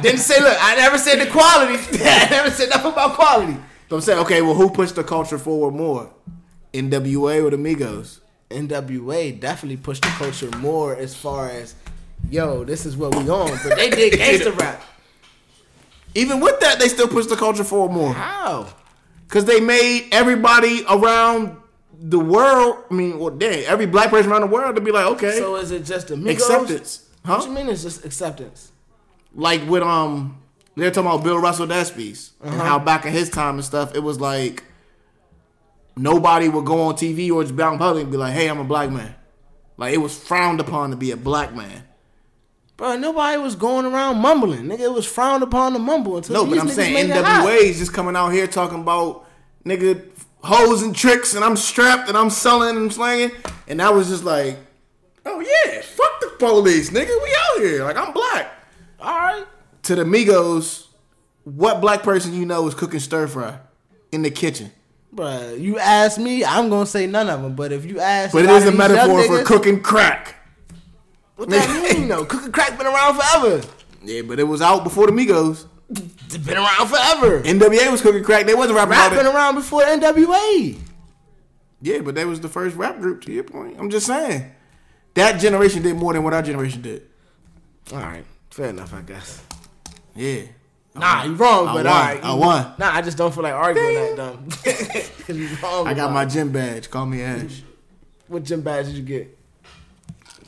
[0.00, 1.74] Didn't say, look, I never said the quality.
[2.04, 3.56] I never said nothing about quality.
[3.88, 6.08] So I'm saying, okay, well, who pushed the culture forward more,
[6.72, 8.20] NWA or the Migos?
[8.48, 11.74] NWA definitely pushed the culture more as far as,
[12.30, 13.58] yo, this is what we on.
[13.64, 14.80] But they did gangster rap.
[16.14, 18.66] Even with that, they still pushed the culture forward more How?
[19.26, 21.56] because they made everybody around
[21.98, 22.84] the world.
[22.90, 25.56] I mean, well, dang, every black person around the world to be like, okay, So
[25.56, 26.32] is it just the Migos?
[26.32, 27.36] acceptance, huh?
[27.36, 28.70] What you mean it's just acceptance?
[29.34, 30.36] like with um
[30.76, 32.64] they're talking about Bill Russell Despies and Uh-huh.
[32.64, 34.64] how back in his time and stuff, it was like
[35.96, 38.48] nobody would go on TV or just be out in public and be like, "Hey,
[38.48, 39.14] I'm a black man."
[39.76, 41.84] Like it was frowned upon to be a black man.
[42.76, 44.64] Bro, nobody was going around mumbling.
[44.64, 47.46] Nigga, it was frowned upon to mumble until No, but I'm saying made it hot.
[47.46, 49.26] NWA is just coming out here talking about
[49.64, 50.02] nigga
[50.42, 53.30] hoes and tricks, and I'm strapped and I'm selling and slanging,
[53.68, 54.56] and I was just like,
[55.26, 58.50] "Oh yeah, fuck the police, nigga, we out here." Like I'm black.
[59.00, 59.44] All right.
[59.82, 60.86] to the Migos,
[61.44, 63.58] what black person you know is cooking stir fry
[64.12, 64.70] in the kitchen?
[65.14, 67.54] Bruh, you ask me, I'm gonna say none of them.
[67.54, 69.80] But if you ask, But it is a of these young metaphor for niggas, cooking
[69.82, 70.36] crack.
[71.42, 72.24] What that mean though?
[72.24, 73.66] Cooking crack been around forever.
[74.04, 75.66] Yeah, but it was out before the Migos.
[75.90, 77.42] It's been around forever.
[77.42, 78.46] NWA was cooking crack.
[78.46, 80.78] They wasn't rapping Rap been around before NWA.
[81.80, 83.22] Yeah, but that was the first rap group.
[83.22, 84.52] To your point, I'm just saying
[85.14, 87.08] that generation did more than what our generation did.
[87.92, 89.42] All right, fair enough, I guess.
[90.14, 90.42] Yeah.
[90.94, 91.86] Nah, you wrong, I but won.
[91.88, 92.24] all right.
[92.24, 92.72] I won.
[92.78, 95.58] Nah, I just don't feel like arguing that dumb.
[95.62, 95.88] Wrong.
[95.88, 96.88] I got my gym badge.
[96.88, 97.62] Call me Ash.
[98.28, 99.38] What gym badge did you get?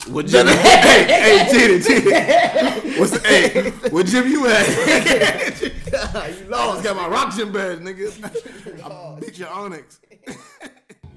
[0.09, 0.45] What gym?
[0.47, 2.99] hey, hey, Titty, Titty.
[2.99, 5.61] What's the, hey, what gym you at?
[6.39, 6.83] you lost.
[6.83, 8.11] Got my rock gym badge, nigga.
[8.83, 9.97] I beat your Onix.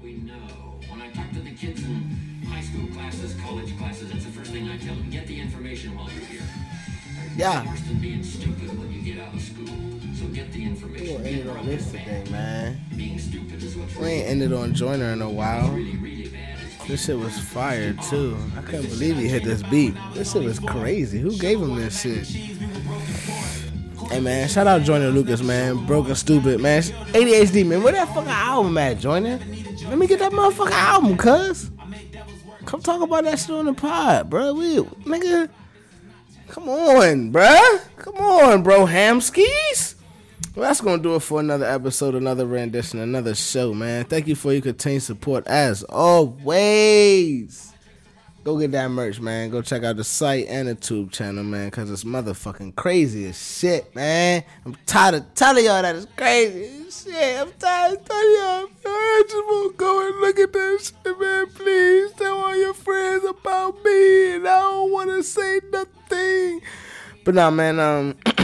[0.01, 0.33] We know.
[0.89, 4.51] When I talk to the kids in high school classes, college classes, that's the first
[4.51, 5.09] thing I tell them.
[5.11, 6.41] Get the information while you're here.
[7.37, 7.69] Yeah.
[7.69, 9.67] Worse than being stupid when you get out of school.
[10.17, 11.21] So get the information.
[11.21, 12.81] Get Ended on this the today, man.
[12.97, 15.69] Being stupid is what's We ain't ended on Joyner in a while.
[15.69, 16.48] really, really bad.
[16.89, 18.35] This shit was fire too.
[18.57, 19.93] I couldn't believe he hit this beat.
[20.15, 21.19] This shit was crazy.
[21.19, 22.25] Who gave him this shit?
[24.09, 25.85] Hey man, shout out Joyner Lucas, man.
[25.85, 26.81] Broke and Stupid, man.
[26.81, 27.83] ADHD, man.
[27.83, 29.39] Where that fucking album at, Joyner?
[29.87, 31.69] Let me get that motherfucking album, cuz.
[32.65, 34.55] Come talk about that shit on the pod, bro.
[34.55, 35.47] We, nigga.
[36.47, 37.81] Come on, bruh.
[37.97, 38.87] Come on, bro.
[38.87, 39.93] Hamskis.
[40.55, 44.05] Well, that's gonna do it for another episode, another rendition, another show, man.
[44.05, 47.71] Thank you for your continued support as always.
[48.43, 49.51] Go get that merch, man.
[49.51, 53.37] Go check out the site and the tube channel, man, because it's motherfucking crazy as
[53.37, 54.43] shit, man.
[54.65, 57.39] I'm tired of telling y'all that it's crazy as shit.
[57.39, 58.67] I'm tired of telling y'all.
[58.85, 61.47] I just want to go and look at that shit, man.
[61.53, 66.61] Please tell all your friends about me, and I don't want to say nothing.
[67.23, 68.15] But nah, man, um.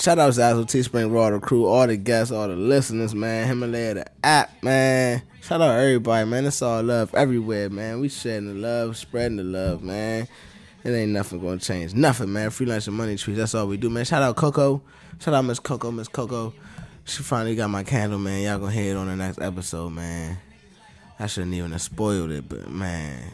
[0.00, 3.48] Shout out to Azul Teespring Raw, the crew, all the guests, all the listeners, man.
[3.48, 5.22] Himalaya, the app, man.
[5.42, 6.46] Shout out everybody, man.
[6.46, 8.00] It's all love everywhere, man.
[8.00, 10.28] We sharing the love, spreading the love, man.
[10.84, 11.94] It ain't nothing gonna change.
[11.94, 12.50] Nothing, man.
[12.50, 13.38] Free lunch and money trees.
[13.38, 14.04] That's all we do, man.
[14.04, 14.82] Shout out Coco.
[15.18, 16.54] Shout out Miss Coco, Miss Coco.
[17.04, 18.42] She finally got my candle, man.
[18.42, 20.38] Y'all gonna hear it on the next episode, man.
[21.18, 23.32] I shouldn't even have spoiled it, but man.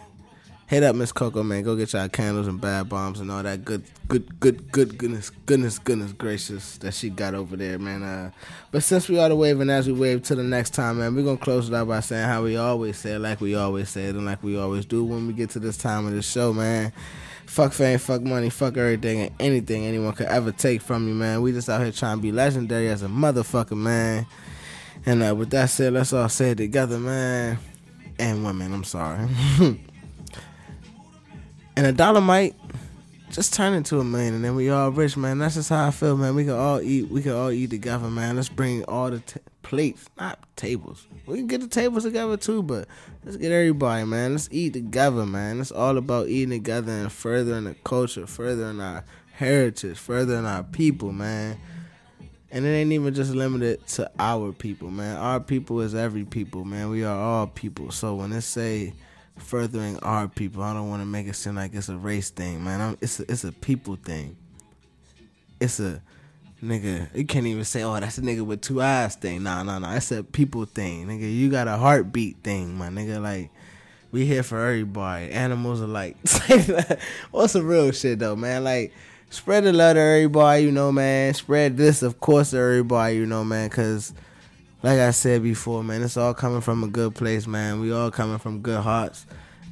[0.67, 1.63] Hit up Miss Coco, man.
[1.63, 5.29] Go get y'all candles and bad bombs and all that good, good, good, good, goodness,
[5.45, 8.03] goodness, goodness gracious that she got over there, man.
[8.03, 8.31] Uh,
[8.73, 11.15] but since we are the wave and as we wave to the next time, man,
[11.15, 14.07] we're gonna close it out by saying how we always say, like we always say
[14.07, 16.55] it, and like we always do when we get to this time of the show,
[16.55, 16.95] man.
[17.45, 21.43] Fuck fame, fuck money, fuck everything and anything anyone could ever take from you, man.
[21.43, 24.27] We just out here trying to be legendary as a motherfucker, man.
[25.05, 27.59] And uh, with that said, let's all say it together, man.
[28.19, 29.29] And women, I'm sorry.
[31.77, 32.55] and a dollar might
[33.31, 35.39] just turn into a million, and then we all rich, man.
[35.39, 36.35] That's just how I feel, man.
[36.37, 37.09] We can all eat.
[37.09, 38.37] We can all eat together, man.
[38.37, 41.07] Let's bring all the t- plates, not tables.
[41.27, 42.87] We can get the tables together too, but
[43.25, 44.33] let's get everybody, man.
[44.33, 45.61] Let's eat together, man.
[45.61, 51.13] It's all about eating together and furthering the culture, furthering our heritage, furthering our people,
[51.13, 51.59] man.
[52.53, 55.17] And it ain't even just limited to our people, man.
[55.17, 56.89] Our people is every people, man.
[56.89, 57.91] We are all people.
[57.91, 58.93] So when they say
[59.37, 62.65] furthering our people, I don't want to make it seem like it's a race thing,
[62.65, 62.81] man.
[62.81, 64.37] I'm, it's a, it's a people thing.
[65.61, 66.03] it's a
[66.63, 67.15] nigga.
[67.15, 69.43] You can't even say, oh, that's a nigga with two eyes thing.
[69.43, 69.93] Nah, nah, nah.
[69.93, 71.33] That's a people thing, nigga.
[71.33, 73.21] You got a heartbeat thing, my nigga.
[73.21, 73.51] Like
[74.11, 75.31] we here for everybody.
[75.31, 76.17] Animals are like,
[77.31, 78.65] what's the real shit though, man?
[78.65, 78.93] Like
[79.31, 81.35] spread the love to everybody, you know, man.
[81.35, 83.69] Spread this, of course, to everybody, you know, man.
[83.71, 84.15] Cause
[84.85, 87.81] like I said before, man, it's all coming from a good place, man.
[87.81, 89.25] We all coming from good hearts.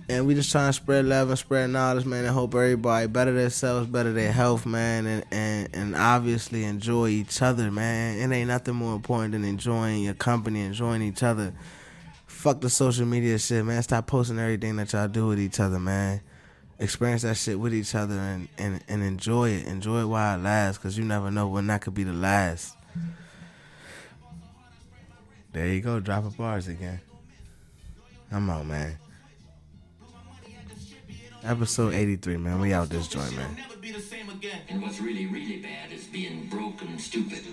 [0.08, 3.34] And we just trying to spread love and spread knowledge, man, and hope everybody better
[3.34, 8.20] themselves, better their health, man, and, and, and obviously enjoy each other, man.
[8.20, 11.52] It ain't nothing more important than enjoying your company, enjoying each other.
[12.24, 13.82] Fuck the social media shit, man.
[13.82, 16.22] Stop posting everything that y'all do with each other, man.
[16.78, 19.66] Experience that shit with each other and, and, and enjoy it.
[19.66, 22.78] Enjoy it while it lasts, because you never know when that could be the last.
[25.52, 27.00] There you go, dropping bars again.
[28.30, 28.96] I'm out, man.
[31.44, 32.60] Episode 83, man.
[32.60, 33.56] We out this joint, man.
[34.68, 37.44] And what's really, really bad is being broke and stupid.